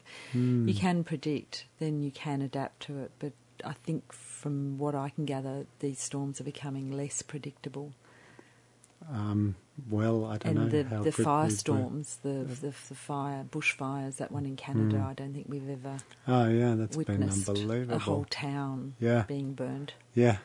you 0.70 0.74
can 0.86 1.04
predict, 1.04 1.66
then 1.80 2.04
you 2.04 2.12
can 2.12 2.42
adapt 2.42 2.82
to 2.88 3.00
it. 3.00 3.12
But 3.20 3.34
I 3.64 3.74
think 3.86 4.14
from 4.38 4.78
what 4.78 4.94
I 4.96 5.10
can 5.10 5.26
gather, 5.26 5.66
these 5.80 6.00
storms 6.00 6.40
are 6.40 6.44
becoming 6.44 6.92
less 6.92 7.22
predictable. 7.22 7.94
Um, 9.12 9.56
well, 9.90 10.26
I 10.26 10.38
don't 10.38 10.58
and 10.58 10.72
know 10.72 10.84
the, 10.84 10.90
how 10.90 11.04
the 11.04 11.14
were. 11.18 11.24
firestorms, 11.30 12.18
the, 12.22 12.44
the 12.62 12.68
the 12.68 12.96
fire 12.96 13.44
bushfires, 13.50 14.18
that 14.18 14.32
one 14.32 14.46
in 14.46 14.56
Canada, 14.56 14.98
Mm. 14.98 15.06
I 15.06 15.14
don't 15.14 15.34
think 15.34 15.46
we've 15.50 15.70
ever 15.70 15.98
Oh 16.28 16.48
yeah, 16.50 16.76
that's 16.76 16.98
been 16.98 17.24
unbelievable. 17.24 17.96
a 17.96 18.00
whole 18.00 18.26
town 18.30 18.96
Yeah. 19.00 19.24
being 19.28 19.54
burned. 19.54 19.94
Yeah. 20.14 20.38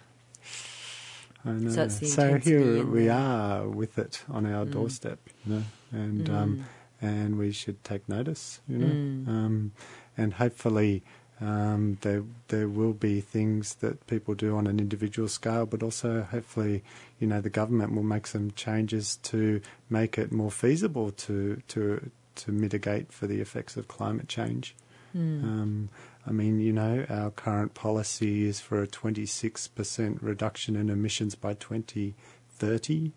I 1.44 1.50
know. 1.52 1.70
So 1.70 1.88
So 1.88 2.38
here 2.38 2.85
we 2.87 3.09
are 3.09 3.68
with 3.68 3.98
it 3.98 4.24
on 4.28 4.46
our 4.46 4.64
Mm. 4.64 4.72
doorstep, 4.72 5.18
you 5.44 5.55
know, 5.55 5.64
and 5.90 6.28
um, 6.31 6.57
Mm. 6.57 6.64
and 7.00 7.38
we 7.38 7.50
should 7.52 7.83
take 7.83 8.09
notice, 8.09 8.61
you 8.68 8.78
know, 8.78 8.94
Mm. 8.94 9.28
um, 9.28 9.72
and 10.16 10.35
hopefully 10.35 11.02
um, 11.42 11.98
there 12.02 12.22
there 12.48 12.68
will 12.68 12.92
be 12.92 13.20
things 13.20 13.74
that 13.76 14.07
people 14.07 14.35
do 14.35 14.57
on 14.57 14.68
an 14.68 14.78
individual 14.78 15.28
scale, 15.28 15.66
but 15.66 15.83
also 15.83 16.22
hopefully, 16.22 16.85
you 17.18 17.26
know, 17.26 17.40
the 17.40 17.50
government 17.50 17.94
will 17.94 18.05
make 18.05 18.28
some 18.28 18.52
changes 18.52 19.16
to 19.24 19.61
make 19.90 20.18
it 20.18 20.31
more 20.31 20.52
feasible 20.52 21.11
to 21.11 21.61
to 21.68 22.11
to 22.37 22.52
mitigate 22.52 23.12
for 23.12 23.26
the 23.26 23.40
effects 23.40 23.76
of 23.76 23.88
climate 23.88 24.28
change. 24.28 24.76
Mm. 25.16 25.42
Um, 25.42 25.88
I 26.26 26.31
mean, 26.31 26.61
you 26.61 26.72
know, 26.72 27.05
our 27.11 27.31
current 27.31 27.74
policy 27.74 28.46
is 28.46 28.61
for 28.61 28.83
a 28.83 28.87
26% 28.87 30.18
reduction 30.22 30.76
in 30.76 30.88
emissions 30.88 31.35
by 31.35 31.55
2030, 31.55 33.12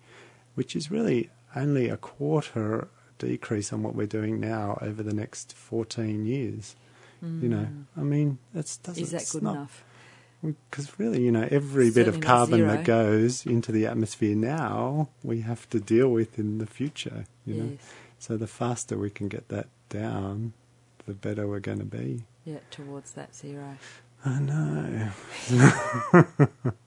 which 0.55 0.75
is 0.75 0.91
really 0.91 1.29
only 1.55 1.87
a 1.87 1.97
quarter 1.97 2.89
decrease 3.19 3.71
on 3.71 3.83
what 3.83 3.95
we're 3.95 4.07
doing 4.07 4.39
now 4.39 4.77
over 4.81 5.03
the 5.03 5.13
next 5.13 5.53
14 5.53 6.25
years. 6.25 6.75
You 7.25 7.49
know, 7.49 7.67
Mm. 7.67 7.85
I 7.97 8.01
mean, 8.01 8.37
that's 8.53 8.77
doesn't. 8.77 9.01
is 9.01 9.11
that 9.11 9.27
good 9.31 9.43
not, 9.43 9.55
enough? 9.55 9.83
Because 10.43 10.99
really, 10.99 11.23
you 11.23 11.31
know, 11.31 11.47
every 11.49 11.89
bit 11.89 12.07
of 12.07 12.21
carbon 12.21 12.67
that 12.67 12.83
goes 12.83 13.45
into 13.45 13.71
the 13.71 13.87
atmosphere 13.87 14.35
now, 14.35 15.09
we 15.23 15.41
have 15.41 15.67
to 15.71 15.79
deal 15.79 16.09
with 16.09 16.37
in 16.37 16.59
the 16.59 16.67
future. 16.67 17.25
You 17.45 17.53
know, 17.55 17.77
so 18.19 18.37
the 18.37 18.47
faster 18.47 18.97
we 18.97 19.09
can 19.09 19.27
get 19.27 19.49
that 19.49 19.67
down, 19.89 20.53
the 21.07 21.13
better 21.13 21.47
we're 21.47 21.59
going 21.59 21.79
to 21.79 21.85
be. 21.85 22.25
Yeah, 22.43 22.59
towards 22.69 23.13
that 23.13 23.33
zero. 23.35 23.77
I 24.23 24.39
know. 24.39 25.11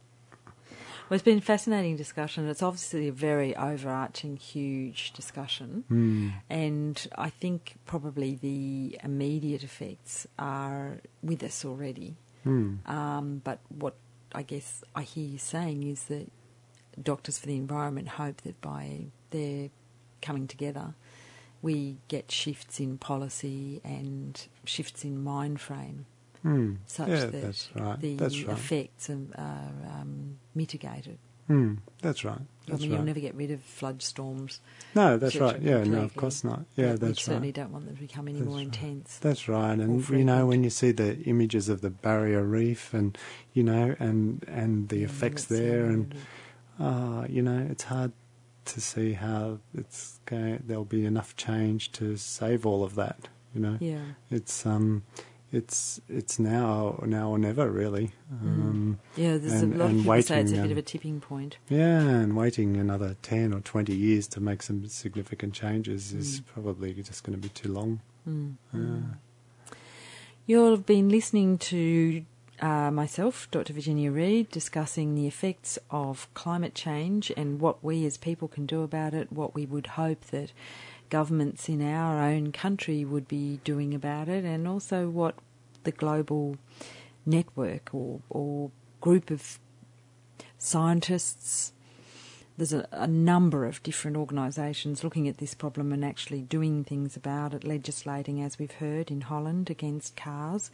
Well, 1.09 1.17
it's 1.17 1.25
been 1.25 1.39
a 1.39 1.43
fascinating 1.43 1.97
discussion. 1.97 2.47
It's 2.49 2.63
obviously 2.63 3.09
a 3.09 3.13
very 3.13 3.57
overarching, 3.57 4.37
huge 4.37 5.13
discussion. 5.13 5.85
Hmm. 5.89 6.29
And 6.51 7.07
I 7.17 7.31
think 7.31 7.77
probably 7.87 8.35
the 8.35 8.99
immediate 9.03 9.63
effects 9.63 10.27
are 10.39 10.99
with 11.23 11.43
us 11.43 11.65
already. 11.65 12.17
Hmm. 12.45 12.77
Um, 12.85 13.41
but 13.43 13.61
what 13.71 13.95
I 14.35 14.43
guess 14.43 14.85
I 14.95 15.03
hear 15.03 15.27
you 15.27 15.39
saying 15.39 15.83
is 15.85 16.05
that 16.05 16.31
Doctors 17.03 17.39
for 17.39 17.47
the 17.47 17.57
Environment 17.57 18.09
hope 18.09 18.43
that 18.43 18.61
by 18.61 19.07
their 19.31 19.71
coming 20.21 20.47
together, 20.47 20.95
we 21.63 21.97
get 22.09 22.31
shifts 22.31 22.81
in 22.81 22.99
policy 22.99 23.81
and 23.83 24.47
shifts 24.65 25.05
in 25.05 25.23
mind 25.23 25.61
frame 25.61 26.05
Hmm. 26.43 26.75
such 26.87 27.09
yeah, 27.09 27.27
that 27.27 27.43
that's 27.43 27.69
right. 27.75 28.01
the 28.01 28.17
that's 28.17 28.43
right. 28.43 28.57
effects 28.57 29.11
are, 29.11 29.19
are 29.37 30.01
um, 30.01 30.39
mitigated. 30.55 31.19
Hmm. 31.49 31.77
That's 32.03 32.25
right. 32.25 32.41
I 32.69 32.73
mean, 32.73 32.81
right. 32.81 32.91
you'll 32.91 33.07
never 33.07 33.21
get 33.21 33.35
rid 33.35 33.51
of 33.51 33.63
flood 33.63 34.03
storms. 34.03 34.61
no, 34.95 35.17
that's 35.17 35.37
right. 35.37 35.61
Yeah, 35.63 35.83
no, 35.85 36.03
of 36.03 36.15
course 36.15 36.45
not. 36.45 36.65
Yeah, 36.77 36.93
but 36.93 37.01
that's 37.01 37.23
certainly 37.23 37.49
right. 37.49 37.55
don't 37.55 37.73
want 37.73 37.87
them 37.87 37.97
to 37.97 38.03
become 38.03 38.29
any 38.29 38.41
That's 38.41 38.51
more 38.51 38.61
intense. 38.61 39.19
That's 39.19 39.49
right. 39.49 39.79
And 39.79 40.07
you 40.11 40.25
know, 40.25 40.47
when 40.47 40.63
you 40.63 40.69
see 40.69 40.93
the 40.93 41.19
images 41.23 41.71
of 41.71 41.81
the 41.81 41.89
barrier 41.89 42.45
reef, 42.45 42.93
and 42.93 43.17
you 43.55 43.63
know, 43.63 43.97
and 43.99 44.45
and 44.47 44.91
the 44.91 45.03
effects 45.05 45.47
that's 45.47 45.61
there, 45.61 45.87
and 45.87 46.15
ah, 46.79 47.25
you 47.27 47.41
know, 47.41 47.67
it's 47.71 47.85
hard 47.85 48.13
to 48.67 48.81
see 48.83 49.15
how 49.15 49.59
it's 49.75 50.21
going. 50.27 50.63
There'll 50.67 50.85
be 50.85 51.07
enough 51.07 51.35
change 51.37 51.93
to 51.93 52.19
save 52.19 52.67
all 52.67 52.85
of 52.85 52.95
that. 52.97 53.29
You 53.55 53.63
know, 53.63 53.79
yeah, 53.81 54.05
it's 54.31 54.67
um, 54.67 55.05
it's 55.53 56.01
it's 56.09 56.39
now 56.39 57.03
now 57.07 57.31
or 57.31 57.39
never 57.39 57.71
really. 57.71 58.13
Um, 58.31 58.99
yeah. 59.17 59.37
There's 59.39 59.63
and- 59.63 59.75
a 59.75 59.79
lot 59.79 59.91
of 59.91 59.97
people 59.99 60.23
say 60.23 60.41
it's 60.41 60.53
a 60.53 60.57
bit 60.57 60.65
of 60.67 60.73
um, 60.73 60.79
a 60.79 60.83
tipping 60.83 61.21
point. 61.21 61.57
Yeah, 61.69 62.01
and 62.01 62.37
waiting 62.37 62.77
another 62.77 63.17
10 63.23 63.53
or 63.55 63.61
20 63.61 63.95
years 63.95 64.27
to 64.29 64.41
make 64.41 64.63
some 64.63 64.87
significant 64.89 65.55
changes 65.55 66.13
is 66.13 66.41
Mm. 66.41 66.47
probably 66.47 66.95
just 66.95 67.25
going 67.25 67.41
to 67.41 67.43
be 67.43 67.49
too 67.49 67.73
long. 67.73 68.01
Mm. 68.29 68.55
Yeah. 68.73 68.81
Mm. 68.81 69.15
You'll 70.47 70.71
have 70.71 70.87
been 70.87 71.09
listening 71.11 71.59
to 71.59 72.25
uh, 72.61 72.91
myself, 72.91 73.49
Dr. 73.51 73.73
Virginia 73.75 74.11
Reed, 74.11 74.49
discussing 74.51 75.15
the 75.15 75.27
effects 75.27 75.79
of 75.91 76.27
climate 76.35 76.75
change 76.75 77.31
and 77.37 77.61
what 77.61 77.85
we 77.85 78.05
as 78.07 78.17
people 78.17 78.49
can 78.49 78.67
do 78.67 78.83
about 78.83 79.15
it, 79.15 79.31
what 79.31 79.55
we 79.55 79.65
would 79.67 79.89
hope 79.89 80.25
that 80.27 80.53
governments 81.11 81.69
in 81.69 81.83
our 81.83 82.23
own 82.23 82.53
country 82.53 83.05
would 83.05 83.29
be 83.29 83.61
doing 83.65 83.95
about 83.95 84.29
it, 84.29 84.45
and 84.45 84.67
also 84.67 85.09
what 85.09 85.35
the 85.85 85.93
global 85.93 86.57
network 87.25 87.95
or, 87.95 88.21
or 88.31 88.71
group 89.01 89.31
of 89.31 89.59
scientists, 90.59 91.73
there's 92.57 92.73
a, 92.73 92.87
a 92.91 93.07
number 93.07 93.65
of 93.65 93.83
different 93.83 94.17
organisations 94.17 95.05
looking 95.05 95.29
at 95.29 95.39
this 95.39 95.55
problem 95.55 95.93
and 95.93 96.05
actually 96.05 96.43
doing 96.43 96.85
things 96.85 97.17
about 97.17 97.55
it, 97.55 97.65
legislating, 97.65 98.43
as 98.43 98.59
we've 98.59 98.73
heard 98.73 99.11
in 99.11 99.23
Holland, 99.23 99.71
against 99.71 100.17
cars, 100.17 100.71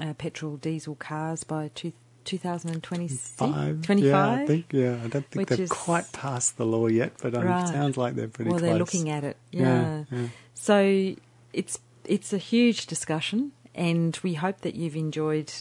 uh, 0.00 0.14
petrol 0.14 0.56
diesel 0.56 0.94
cars 0.94 1.42
by 1.44 1.70
two, 1.74 1.92
2026? 2.28 3.30
Five, 3.36 3.82
25? 3.82 4.04
Yeah, 4.04 4.42
I 4.42 4.46
think, 4.46 4.66
yeah. 4.72 4.94
I 5.02 5.08
don't 5.08 5.26
think 5.26 5.34
Which 5.36 5.48
they've 5.48 5.60
is- 5.60 5.70
quite 5.70 6.10
passed 6.12 6.56
the 6.58 6.66
law 6.66 6.86
yet, 6.86 7.12
but 7.22 7.34
um, 7.34 7.44
Right. 7.44 7.64
it 7.64 7.68
sounds 7.68 7.96
like 7.96 8.14
they're 8.14 8.28
pretty 8.28 8.50
well, 8.50 8.58
close. 8.60 8.68
they're 8.70 8.78
looking 8.78 9.08
at 9.10 9.24
it. 9.24 9.36
Yeah. 9.50 10.04
Yeah, 10.10 10.18
yeah. 10.18 10.28
So 10.54 11.14
it's 11.52 11.78
it's 12.04 12.32
a 12.32 12.38
huge 12.38 12.86
discussion, 12.86 13.52
and 13.74 14.18
we 14.22 14.34
hope 14.34 14.60
that 14.62 14.74
you've 14.74 14.96
enjoyed 14.96 15.52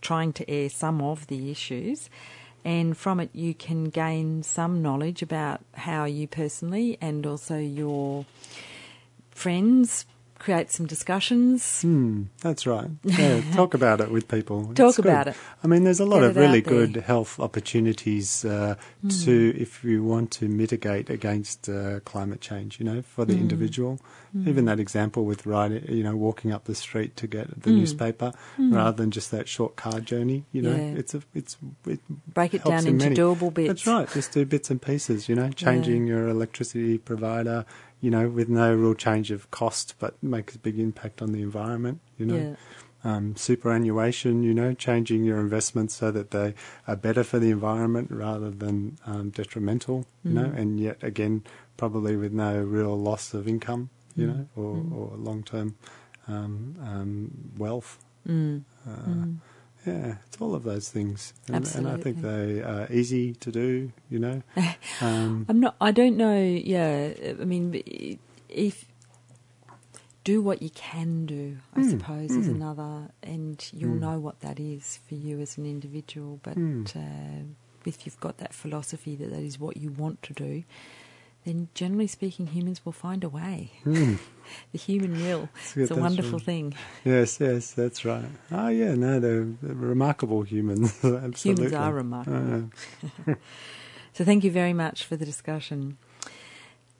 trying 0.00 0.32
to 0.34 0.48
air 0.50 0.68
some 0.68 1.00
of 1.02 1.26
the 1.28 1.50
issues. 1.50 2.08
And 2.64 2.96
from 2.96 3.20
it, 3.20 3.30
you 3.32 3.54
can 3.54 3.84
gain 3.84 4.42
some 4.42 4.82
knowledge 4.82 5.22
about 5.22 5.60
how 5.74 6.04
you 6.04 6.26
personally 6.28 6.98
and 7.00 7.24
also 7.26 7.56
your 7.56 8.26
friends 9.30 10.04
create 10.38 10.70
some 10.70 10.86
discussions. 10.86 11.82
Hmm, 11.82 12.24
that's 12.40 12.66
right. 12.66 12.88
Yeah, 13.04 13.40
talk 13.54 13.74
about 13.74 14.00
it 14.00 14.10
with 14.10 14.28
people. 14.28 14.72
Talk 14.74 14.88
It's 14.90 14.96
good. 14.96 15.06
about 15.06 15.28
it. 15.28 15.36
I 15.62 15.66
mean, 15.66 15.84
there's 15.84 16.00
a 16.00 16.04
lot 16.06 16.20
Get 16.20 16.30
of 16.30 16.36
really 16.36 16.60
good 16.60 16.96
health 16.96 17.38
opportunities 17.40 18.44
uh, 18.44 18.76
Hmm. 19.02 19.08
to 19.24 19.54
if 19.56 19.84
you 19.84 20.02
want 20.02 20.30
to 20.32 20.48
mitigate 20.48 21.10
against 21.10 21.68
uh, 21.68 22.00
climate 22.00 22.40
change. 22.40 22.78
You 22.78 22.86
know, 22.86 23.02
for 23.02 23.24
the 23.24 23.34
Hmm. 23.34 23.40
individual. 23.42 24.00
Even 24.46 24.66
that 24.66 24.78
example 24.78 25.24
with 25.24 25.46
riding, 25.46 25.82
you 25.88 26.02
know, 26.04 26.14
walking 26.14 26.52
up 26.52 26.64
the 26.64 26.74
street 26.74 27.16
to 27.16 27.26
get 27.26 27.62
the 27.62 27.70
Hmm. 27.70 27.78
newspaper, 27.78 28.32
rather 28.58 28.94
than 28.96 29.10
just 29.10 29.30
that 29.30 29.48
short 29.48 29.76
car 29.76 30.00
journey. 30.00 30.44
You 30.52 30.62
know, 30.62 30.76
Yeah. 30.76 30.98
it's 31.00 31.14
a 31.14 31.22
it's 31.34 31.56
it 31.86 32.00
Break 32.34 32.52
it 32.52 32.62
down 32.62 32.80
in 32.86 32.88
into 32.88 33.04
many- 33.06 33.16
doable 33.16 33.52
bits. 33.52 33.68
That's 33.68 33.86
right. 33.86 34.08
Just 34.12 34.32
do 34.32 34.44
bits 34.44 34.70
and 34.70 34.80
pieces. 34.82 35.28
You 35.30 35.34
know, 35.34 35.48
changing 35.50 36.06
your 36.06 36.28
electricity 36.28 36.98
provider. 36.98 37.64
You 38.00 38.10
know, 38.10 38.28
with 38.28 38.48
no 38.48 38.72
real 38.74 38.94
change 38.94 39.30
of 39.30 39.50
cost, 39.50 39.94
but 39.98 40.22
makes 40.22 40.54
a 40.54 40.58
big 40.58 40.78
impact 40.78 41.20
on 41.20 41.32
the 41.32 41.42
environment. 41.42 42.00
You 42.16 42.26
know, 42.26 42.36
Yeah. 42.36 42.54
um, 43.10 43.34
superannuation. 43.36 44.42
You 44.42 44.54
know, 44.54 44.72
changing 44.74 45.24
your 45.24 45.40
investments 45.40 45.94
so 45.96 46.10
that 46.12 46.30
they 46.30 46.54
are 46.86 46.96
better 46.96 47.24
for 47.24 47.38
the 47.38 47.50
environment 47.50 48.10
rather 48.10 48.50
than 48.50 48.98
um, 49.06 49.30
detrimental. 49.30 50.06
You 50.24 50.32
know, 50.32 50.48
Mm. 50.48 50.58
and 50.58 50.80
yet 50.80 51.02
again, 51.02 51.42
probably 51.76 52.16
with 52.16 52.32
no 52.32 52.60
real 52.62 52.96
loss 52.98 53.34
of 53.34 53.48
income. 53.48 53.90
You 54.16 54.26
Mm. 54.26 54.36
know, 54.36 54.46
or, 54.56 54.74
Mm. 54.82 54.92
or 54.96 55.16
long 55.16 55.42
term 55.42 55.74
um, 56.28 56.76
um, 56.82 57.30
wealth. 57.56 57.98
Mm. 58.28 58.62
Uh, 58.86 58.90
Mm. 59.10 59.36
Yeah, 59.88 60.14
it's 60.26 60.40
all 60.40 60.54
of 60.54 60.62
those 60.64 60.88
things, 60.90 61.32
and, 61.48 61.66
and 61.76 61.88
I 61.88 61.96
think 61.96 62.20
they 62.22 62.60
are 62.62 62.86
easy 62.90 63.34
to 63.34 63.50
do. 63.50 63.92
You 64.10 64.18
know, 64.18 64.42
um, 65.00 65.46
I'm 65.48 65.60
not. 65.60 65.76
I 65.80 65.90
don't 65.92 66.16
know. 66.16 66.38
Yeah, 66.40 67.12
I 67.40 67.44
mean, 67.44 68.18
if 68.48 68.84
do 70.24 70.42
what 70.42 70.60
you 70.62 70.70
can 70.70 71.26
do, 71.26 71.56
I 71.74 71.80
Mm, 71.80 71.90
suppose 71.90 72.30
is 72.32 72.48
mm. 72.48 72.54
another, 72.56 73.10
and 73.22 73.56
you'll 73.72 73.96
Mm. 73.96 74.00
know 74.00 74.18
what 74.20 74.40
that 74.40 74.60
is 74.60 74.98
for 75.08 75.14
you 75.14 75.40
as 75.40 75.56
an 75.58 75.64
individual. 75.66 76.40
But 76.42 76.56
Mm. 76.58 76.86
uh, 76.96 77.44
if 77.86 78.04
you've 78.04 78.20
got 78.20 78.36
that 78.38 78.52
philosophy 78.52 79.16
that 79.16 79.30
that 79.30 79.42
is 79.42 79.58
what 79.58 79.76
you 79.78 79.90
want 79.90 80.22
to 80.24 80.32
do, 80.34 80.64
then 81.48 81.68
generally 81.74 82.06
speaking, 82.06 82.46
humans 82.48 82.84
will 82.84 82.92
find 82.92 83.24
a 83.24 83.28
way. 83.28 83.72
mm. 83.84 84.18
The 84.72 84.78
human 84.78 85.12
will. 85.20 85.48
good, 85.74 85.82
It's 85.82 85.90
a 85.90 85.96
wonderful 85.96 86.38
right. 86.38 86.42
thing. 86.42 86.74
yes, 87.04 87.38
yes, 87.40 87.72
that's 87.72 88.02
right. 88.04 88.24
Oh, 88.50 88.68
yeah, 88.68 88.94
no, 88.94 89.20
they're, 89.20 89.44
they're 89.62 89.74
remarkable 89.74 90.42
humans. 90.42 90.96
Absolutely. 91.04 91.64
Humans 91.66 91.72
are 91.74 91.92
remarkable. 91.92 92.70
Uh, 93.26 93.34
So 94.14 94.24
thank 94.24 94.42
you 94.42 94.50
very 94.50 94.72
much 94.72 95.04
for 95.04 95.14
the 95.16 95.24
discussion. 95.24 95.96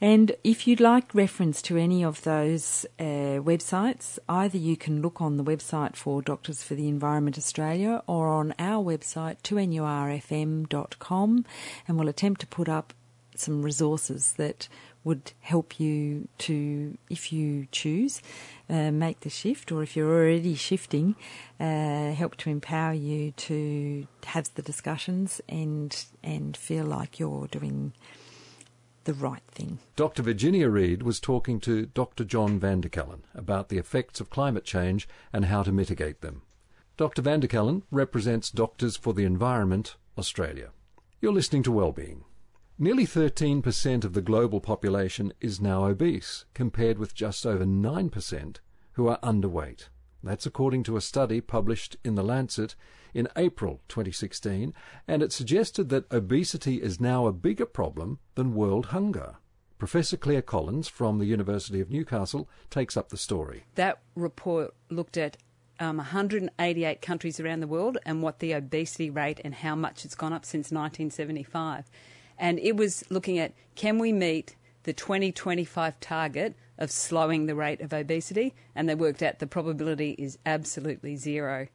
And 0.00 0.37
if 0.44 0.68
you'd 0.68 0.78
like 0.78 1.12
reference 1.12 1.61
to 1.62 1.76
any 1.76 2.04
of 2.04 2.22
those 2.22 2.87
uh, 3.00 3.42
websites, 3.42 4.20
either 4.28 4.56
you 4.56 4.76
can 4.76 5.02
look 5.02 5.20
on 5.20 5.37
the 5.37 5.42
website 5.42 5.96
for 5.96 6.22
Doctors 6.22 6.62
for 6.62 6.76
the 6.76 6.87
Environment 6.87 7.37
Australia 7.37 8.04
or 8.06 8.28
on 8.28 8.54
our 8.61 8.84
website, 8.84 9.38
2nurfm.com, 9.42 11.44
and 11.88 11.98
we'll 11.98 12.08
attempt 12.08 12.40
to 12.42 12.46
put 12.46 12.68
up 12.68 12.92
some 13.38 13.62
resources 13.62 14.35
that 14.35 14.68
would 15.05 15.33
help 15.40 15.81
you 15.81 16.29
to, 16.38 16.98
if 17.09 17.33
you 17.33 17.66
choose, 17.72 18.20
uh, 18.68 18.90
make 18.90 19.20
the 19.20 19.31
shift, 19.31 19.72
or 19.72 19.83
if 19.83 19.96
you're 19.96 20.12
already 20.12 20.55
shifting, 20.55 21.16
uh, 21.59 22.12
help 22.12 22.37
to 22.37 22.51
empower 22.51 22.92
you 22.92 23.31
to 23.33 24.07
have 24.27 24.53
the 24.55 24.62
discussions 24.62 25.40
and 25.48 26.05
and 26.22 26.57
feel 26.57 26.85
like 26.85 27.18
you're 27.18 27.46
doing 27.46 27.92
the 29.05 29.14
right 29.14 29.42
thing. 29.51 29.79
Dr. 29.96 30.22
Virginia 30.22 30.68
Reid 30.68 31.03
was 31.03 31.18
talking 31.18 31.61
to 31.61 31.87
Dr. 31.87 32.24
John 32.24 32.61
Vanderkallen 32.61 33.20
about 33.35 33.70
the 33.70 33.79
effects 33.79 34.20
of 34.20 34.29
climate 34.29 34.64
change 34.64 35.09
and 35.33 35.46
how 35.46 35.62
to 35.62 35.72
mitigate 35.72 36.20
them. 36.20 36.42
Dr. 36.98 37.22
Vanderkallen 37.22 37.85
represents 37.90 38.51
Doctors 38.51 38.98
for 38.98 39.14
the 39.14 39.24
Environment 39.24 39.96
Australia. 40.18 40.72
You're 41.22 41.33
listening 41.33 41.62
to 41.62 41.72
Wellbeing. 41.72 42.24
Nearly 42.80 43.06
13% 43.08 44.04
of 44.04 44.12
the 44.12 44.22
global 44.22 44.60
population 44.60 45.32
is 45.40 45.60
now 45.60 45.86
obese, 45.86 46.44
compared 46.54 46.96
with 46.96 47.12
just 47.12 47.44
over 47.44 47.64
9% 47.64 48.56
who 48.92 49.08
are 49.08 49.18
underweight. 49.18 49.88
That's 50.22 50.46
according 50.46 50.84
to 50.84 50.96
a 50.96 51.00
study 51.00 51.40
published 51.40 51.96
in 52.04 52.14
The 52.14 52.22
Lancet 52.22 52.76
in 53.12 53.26
April 53.34 53.80
2016, 53.88 54.72
and 55.08 55.22
it 55.24 55.32
suggested 55.32 55.88
that 55.88 56.12
obesity 56.12 56.80
is 56.80 57.00
now 57.00 57.26
a 57.26 57.32
bigger 57.32 57.66
problem 57.66 58.20
than 58.36 58.54
world 58.54 58.86
hunger. 58.86 59.38
Professor 59.78 60.16
Claire 60.16 60.42
Collins 60.42 60.86
from 60.86 61.18
the 61.18 61.26
University 61.26 61.80
of 61.80 61.90
Newcastle 61.90 62.48
takes 62.70 62.96
up 62.96 63.08
the 63.08 63.16
story. 63.16 63.64
That 63.74 64.02
report 64.14 64.72
looked 64.88 65.16
at 65.16 65.36
um, 65.80 65.96
188 65.96 67.02
countries 67.02 67.40
around 67.40 67.58
the 67.58 67.66
world 67.66 67.98
and 68.06 68.22
what 68.22 68.38
the 68.38 68.52
obesity 68.52 69.10
rate 69.10 69.40
and 69.44 69.56
how 69.56 69.74
much 69.74 70.04
it's 70.04 70.14
gone 70.14 70.32
up 70.32 70.44
since 70.44 70.70
1975. 70.70 71.90
And 72.38 72.59
it 72.61 72.77
was 72.77 73.05
looking 73.11 73.38
at 73.38 73.53
can 73.74 73.98
we 73.98 74.12
meet 74.12 74.57
the 74.85 74.92
2025 74.92 75.98
target 76.01 76.55
of 76.79 76.90
slowing 76.90 77.46
the 77.46 77.55
rate 77.55 77.81
of 77.81 77.92
obesity? 77.92 78.55
And 78.74 78.88
they 78.88 78.94
worked 78.94 79.22
out 79.22 79.38
the 79.38 79.46
probability 79.46 80.12
is 80.18 80.38
absolutely 80.46 81.16
zero. 81.16 81.68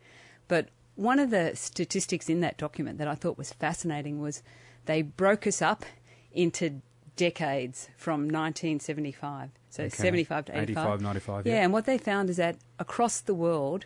But 0.47 0.69
one 0.95 1.19
of 1.19 1.29
the 1.31 1.51
statistics 1.55 2.29
in 2.29 2.41
that 2.41 2.57
document 2.57 2.97
that 2.99 3.07
I 3.07 3.15
thought 3.15 3.37
was 3.37 3.51
fascinating 3.51 4.21
was 4.21 4.43
they 4.85 5.01
broke 5.01 5.47
us 5.47 5.61
up 5.61 5.85
into 6.31 6.81
decades 7.15 7.89
from 7.97 8.21
1975. 8.21 9.49
So 9.69 9.83
Okay. 9.83 9.89
75 9.89 10.45
to 10.45 10.51
85. 10.57 10.69
85, 10.69 11.01
95, 11.01 11.47
Yeah, 11.47 11.53
yeah. 11.53 11.63
and 11.63 11.73
what 11.73 11.85
they 11.85 11.97
found 11.97 12.29
is 12.29 12.37
that 12.37 12.57
across 12.79 13.19
the 13.21 13.33
world, 13.33 13.85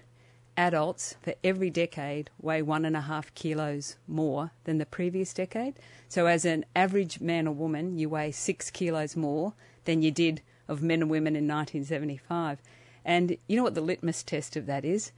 adults 0.57 1.15
for 1.21 1.35
every 1.43 1.69
decade 1.69 2.29
weigh 2.41 2.61
one 2.61 2.83
and 2.83 2.97
a 2.97 3.01
half 3.01 3.33
kilos 3.35 3.95
more 4.07 4.51
than 4.63 4.79
the 4.79 4.85
previous 4.85 5.33
decade. 5.33 5.75
So, 6.09 6.25
as 6.25 6.43
an 6.43 6.65
average 6.75 7.21
man 7.21 7.47
or 7.47 7.53
woman, 7.53 7.97
you 7.97 8.09
weigh 8.09 8.31
six 8.31 8.71
kilos 8.71 9.15
more 9.15 9.53
than 9.85 10.01
you 10.01 10.11
did 10.11 10.41
of 10.67 10.81
men 10.81 11.01
and 11.03 11.11
women 11.11 11.35
in 11.35 11.47
1975. 11.47 12.59
And 13.05 13.37
you 13.47 13.55
know 13.55 13.63
what 13.63 13.75
the 13.75 13.81
litmus 13.81 14.23
test 14.23 14.57
of 14.57 14.65
that 14.65 14.83
is? 14.83 15.11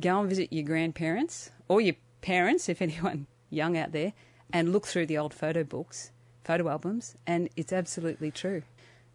Go 0.00 0.20
and 0.20 0.28
visit 0.28 0.52
your 0.52 0.64
grandparents 0.64 1.50
or 1.68 1.80
your 1.80 1.96
parents, 2.22 2.68
if 2.68 2.80
anyone 2.82 3.26
young 3.50 3.76
out 3.76 3.92
there, 3.92 4.12
and 4.52 4.72
look 4.72 4.86
through 4.86 5.06
the 5.06 5.18
old 5.18 5.34
photo 5.34 5.64
books, 5.64 6.10
photo 6.44 6.68
albums, 6.68 7.14
and 7.26 7.48
it's 7.56 7.72
absolutely 7.72 8.30
true. 8.30 8.62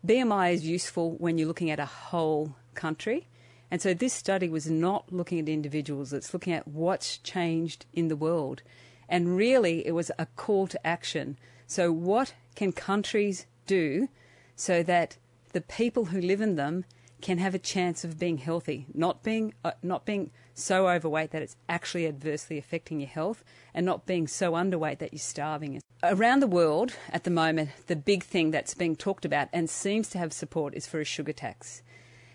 BMI 0.05 0.53
is 0.53 0.67
useful 0.67 1.12
when 1.17 1.38
you're 1.38 1.47
looking 1.47 1.69
at 1.69 1.79
a 1.79 1.86
whole 1.86 2.55
country. 2.73 3.27
And 3.71 3.81
so 3.81 3.93
this 3.93 4.13
study 4.13 4.49
was 4.49 4.69
not 4.69 5.12
looking 5.12 5.39
at 5.39 5.47
individuals, 5.47 6.12
it's 6.12 6.34
looking 6.34 6.53
at 6.53 6.67
what's 6.67 7.17
changed 7.17 7.86
in 7.93 8.10
the 8.10 8.17
world. 8.17 8.62
And 9.07 9.36
really, 9.38 9.88
it 9.88 9.93
was 9.93 10.12
a 10.19 10.25
call 10.25 10.67
to 10.67 10.88
action. 10.88 11.38
So, 11.67 11.91
what 11.91 12.34
can 12.55 12.73
countries 12.73 13.45
do 13.65 14.10
so 14.55 14.84
that 14.84 15.17
the 15.53 15.62
people 15.62 16.05
who 16.05 16.21
live 16.21 16.41
in 16.41 16.55
them 16.55 16.86
can 17.21 17.38
have 17.38 17.55
a 17.55 17.60
chance 17.60 18.03
of 18.03 18.19
being 18.19 18.38
healthy, 18.39 18.88
not 18.93 19.23
being 19.23 19.53
uh, 19.63 19.71
not 19.81 20.05
being 20.05 20.31
so 20.53 20.89
overweight 20.89 21.31
that 21.31 21.41
it's 21.41 21.55
actually 21.69 22.07
adversely 22.07 22.57
affecting 22.57 22.99
your 22.99 23.10
health, 23.10 23.43
and 23.73 23.86
not 23.86 24.05
being 24.05 24.27
so 24.27 24.53
underweight 24.53 24.97
that 24.99 25.13
you're 25.13 25.19
starving. 25.19 25.81
Around 26.03 26.41
the 26.41 26.47
world 26.47 26.93
at 27.10 27.23
the 27.23 27.31
moment, 27.31 27.69
the 27.88 27.95
big 27.95 28.23
thing 28.23 28.51
that's 28.51 28.73
being 28.73 28.95
talked 28.95 29.23
about 29.23 29.49
and 29.53 29.69
seems 29.69 30.10
to 30.10 30.17
have 30.17 30.34
support 30.34 30.73
is 30.73 30.88
for 30.88 30.99
a 30.99 31.05
sugar 31.05 31.34
tax. 31.34 31.84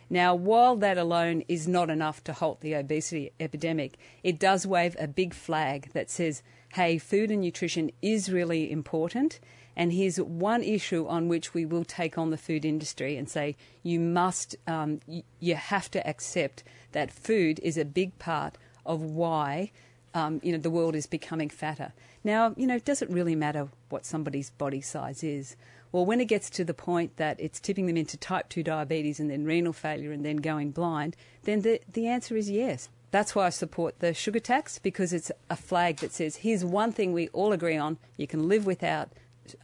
Now, 0.09 0.35
while 0.35 0.77
that 0.77 0.99
alone 0.99 1.43
is 1.49 1.67
not 1.67 1.91
enough 1.91 2.23
to 2.25 2.33
halt 2.33 2.61
the 2.61 2.75
obesity 2.75 3.33
epidemic, 3.41 3.99
it 4.23 4.39
does 4.39 4.67
wave 4.67 4.97
a 4.99 5.09
big 5.09 5.35
flag 5.35 5.91
that 5.93 6.11
says, 6.11 6.43
hey, 6.75 6.99
food 6.99 7.31
and 7.31 7.41
nutrition 7.41 7.91
is 8.03 8.31
really 8.31 8.71
important. 8.71 9.41
And 9.75 9.93
here's 9.93 10.19
one 10.19 10.63
issue 10.63 11.07
on 11.07 11.29
which 11.29 11.53
we 11.53 11.67
will 11.67 11.85
take 11.85 12.17
on 12.17 12.31
the 12.31 12.39
food 12.39 12.65
industry 12.65 13.17
and 13.17 13.29
say, 13.29 13.57
you 13.83 14.01
must, 14.01 14.57
um, 14.67 15.01
you 15.41 15.55
have 15.55 15.91
to 15.91 16.07
accept 16.07 16.63
that 16.93 17.11
food 17.11 17.61
is 17.63 17.77
a 17.77 17.85
big 17.85 18.19
part 18.19 18.57
of 18.87 19.03
why 19.03 19.71
um, 20.17 20.41
you 20.43 20.51
know, 20.51 20.59
the 20.59 20.71
world 20.71 20.97
is 20.97 21.07
becoming 21.07 21.51
fatter. 21.51 21.93
Now, 22.25 22.55
you 22.57 22.67
know, 22.67 22.79
does 22.79 23.03
it 23.03 23.11
really 23.11 23.35
matter 23.35 23.69
what 23.91 24.07
somebody's 24.07 24.49
body 24.49 24.81
size 24.81 25.23
is? 25.23 25.57
Well, 25.97 26.05
when 26.05 26.21
it 26.21 26.27
gets 26.27 26.51
to 26.51 26.63
the 26.63 26.75
point 26.75 27.17
that 27.17 27.41
it's 27.41 27.59
tipping 27.59 27.87
them 27.87 27.97
into 27.97 28.19
type 28.19 28.51
2 28.51 28.63
diabetes 28.63 29.19
and 29.19 29.31
then 29.31 29.47
renal 29.47 29.73
failure 29.73 30.13
and 30.13 30.27
then 30.27 30.37
going 30.37 30.71
blind, 30.71 31.17
then 31.45 31.63
the, 31.63 31.81
the 31.91 32.07
answer 32.07 32.37
is 32.37 32.51
yes. 32.51 32.91
That's 33.13 33.35
why 33.35 33.47
I 33.47 33.49
support 33.49 34.01
the 34.01 34.13
sugar 34.13 34.39
tax 34.39 34.79
because 34.79 35.15
it's 35.15 35.33
a 35.49 35.57
flag 35.57 35.97
that 36.01 36.13
says 36.13 36.37
here's 36.37 36.67
one 36.67 36.93
thing 36.93 37.15
we 37.15 37.29
all 37.29 37.51
agree 37.51 37.79
on 37.79 37.97
you 38.19 38.27
can 38.27 38.47
live 38.47 38.67
without 38.67 39.09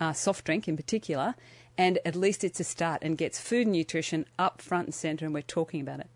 uh, 0.01 0.15
soft 0.15 0.47
drink 0.47 0.67
in 0.67 0.75
particular, 0.75 1.35
and 1.77 1.99
at 2.03 2.17
least 2.17 2.45
it's 2.45 2.61
a 2.61 2.65
start 2.65 3.03
and 3.03 3.19
gets 3.19 3.39
food 3.39 3.67
and 3.67 3.77
nutrition 3.77 4.25
up 4.39 4.63
front 4.63 4.87
and 4.87 4.95
centre, 4.95 5.27
and 5.27 5.35
we're 5.35 5.43
talking 5.43 5.83
about 5.83 6.01
it. 6.01 6.09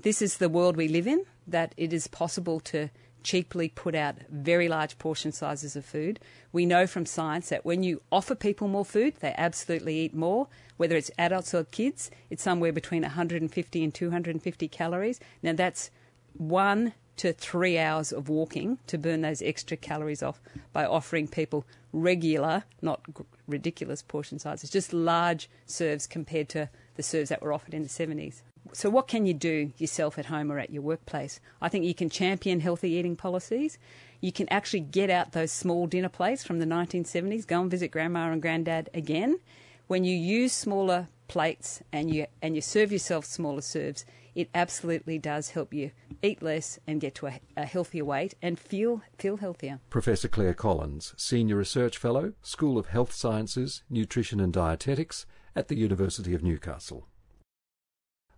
This 0.00 0.22
is 0.22 0.36
the 0.36 0.48
world 0.48 0.76
we 0.76 0.86
live 0.86 1.08
in, 1.08 1.24
that 1.44 1.74
it 1.76 1.92
is 1.92 2.06
possible 2.06 2.60
to 2.60 2.88
cheaply 3.26 3.68
put 3.68 3.96
out 3.96 4.14
very 4.30 4.68
large 4.68 4.98
portion 4.98 5.32
sizes 5.32 5.74
of 5.74 5.84
food. 5.84 6.20
We 6.52 6.64
know 6.64 6.86
from 6.86 7.04
science 7.04 7.48
that 7.48 7.64
when 7.64 7.82
you 7.82 8.00
offer 8.12 8.36
people 8.36 8.68
more 8.68 8.84
food, 8.84 9.14
they 9.18 9.34
absolutely 9.36 9.98
eat 9.98 10.14
more. 10.14 10.46
Whether 10.76 10.96
it's 10.96 11.10
adults 11.18 11.52
or 11.52 11.64
kids, 11.64 12.08
it's 12.30 12.44
somewhere 12.44 12.72
between 12.72 13.02
150 13.02 13.82
and 13.84 13.92
250 13.92 14.68
calories. 14.68 15.18
Now, 15.42 15.54
that's 15.54 15.90
one 16.34 16.92
to 17.16 17.32
three 17.32 17.78
hours 17.78 18.12
of 18.12 18.28
walking 18.28 18.78
to 18.86 18.96
burn 18.96 19.22
those 19.22 19.42
extra 19.42 19.76
calories 19.76 20.22
off 20.22 20.40
by 20.72 20.84
offering 20.84 21.26
people 21.26 21.66
regular, 21.92 22.62
not 22.80 23.00
ridiculous 23.48 24.02
portion 24.02 24.38
sizes, 24.38 24.70
just 24.70 24.92
large 24.92 25.50
serves 25.64 26.06
compared 26.06 26.48
to 26.50 26.68
the 26.94 27.02
serves 27.02 27.30
that 27.30 27.42
were 27.42 27.52
offered 27.52 27.74
in 27.74 27.82
the 27.82 27.88
70s. 27.88 28.42
So, 28.72 28.90
what 28.90 29.08
can 29.08 29.26
you 29.26 29.34
do 29.34 29.72
yourself 29.78 30.18
at 30.18 30.26
home 30.26 30.50
or 30.50 30.58
at 30.58 30.70
your 30.70 30.82
workplace? 30.82 31.40
I 31.60 31.68
think 31.68 31.84
you 31.84 31.94
can 31.94 32.10
champion 32.10 32.60
healthy 32.60 32.90
eating 32.90 33.16
policies. 33.16 33.78
You 34.20 34.32
can 34.32 34.48
actually 34.48 34.80
get 34.80 35.10
out 35.10 35.32
those 35.32 35.52
small 35.52 35.86
dinner 35.86 36.08
plates 36.08 36.44
from 36.44 36.58
the 36.58 36.66
1970s, 36.66 37.46
go 37.46 37.60
and 37.60 37.70
visit 37.70 37.90
grandma 37.90 38.30
and 38.30 38.42
granddad 38.42 38.90
again. 38.94 39.38
When 39.86 40.04
you 40.04 40.16
use 40.16 40.52
smaller 40.52 41.08
plates 41.28 41.82
and 41.92 42.12
you, 42.12 42.26
and 42.42 42.54
you 42.54 42.60
serve 42.60 42.92
yourself 42.92 43.24
smaller 43.24 43.60
serves, 43.60 44.04
it 44.34 44.50
absolutely 44.54 45.18
does 45.18 45.50
help 45.50 45.72
you 45.72 45.90
eat 46.22 46.42
less 46.42 46.78
and 46.86 47.00
get 47.00 47.14
to 47.16 47.26
a, 47.26 47.40
a, 47.56 47.64
healthier 47.64 48.04
weight 48.04 48.34
and 48.42 48.58
feel 48.58 49.02
feel 49.18 49.38
healthier. 49.38 49.80
Professor 49.90 50.28
Claire 50.28 50.54
Collins, 50.54 51.14
Senior 51.16 51.56
Research 51.56 51.96
Fellow, 51.96 52.34
School 52.42 52.78
of 52.78 52.88
Health 52.88 53.12
Sciences, 53.12 53.82
Nutrition 53.88 54.40
and 54.40 54.52
Dietetics 54.52 55.24
at 55.54 55.68
the 55.68 55.76
University 55.76 56.34
of 56.34 56.42
Newcastle. 56.42 57.08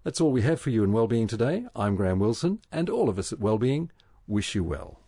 That's 0.05 0.21
all 0.21 0.31
we 0.31 0.43
have 0.43 0.61
for 0.61 0.71
you 0.71 0.85
in 0.85 0.93
Wellbeing 0.93 1.27
today. 1.27 1.67
I'm 1.75 1.97
Graham 1.97 2.21
Wilson, 2.21 2.61
and 2.71 2.89
all 2.89 3.09
of 3.09 3.19
us 3.19 3.33
at 3.33 3.41
Wellbeing 3.41 3.91
wish 4.27 4.55
you 4.55 4.63
well. 4.63 5.01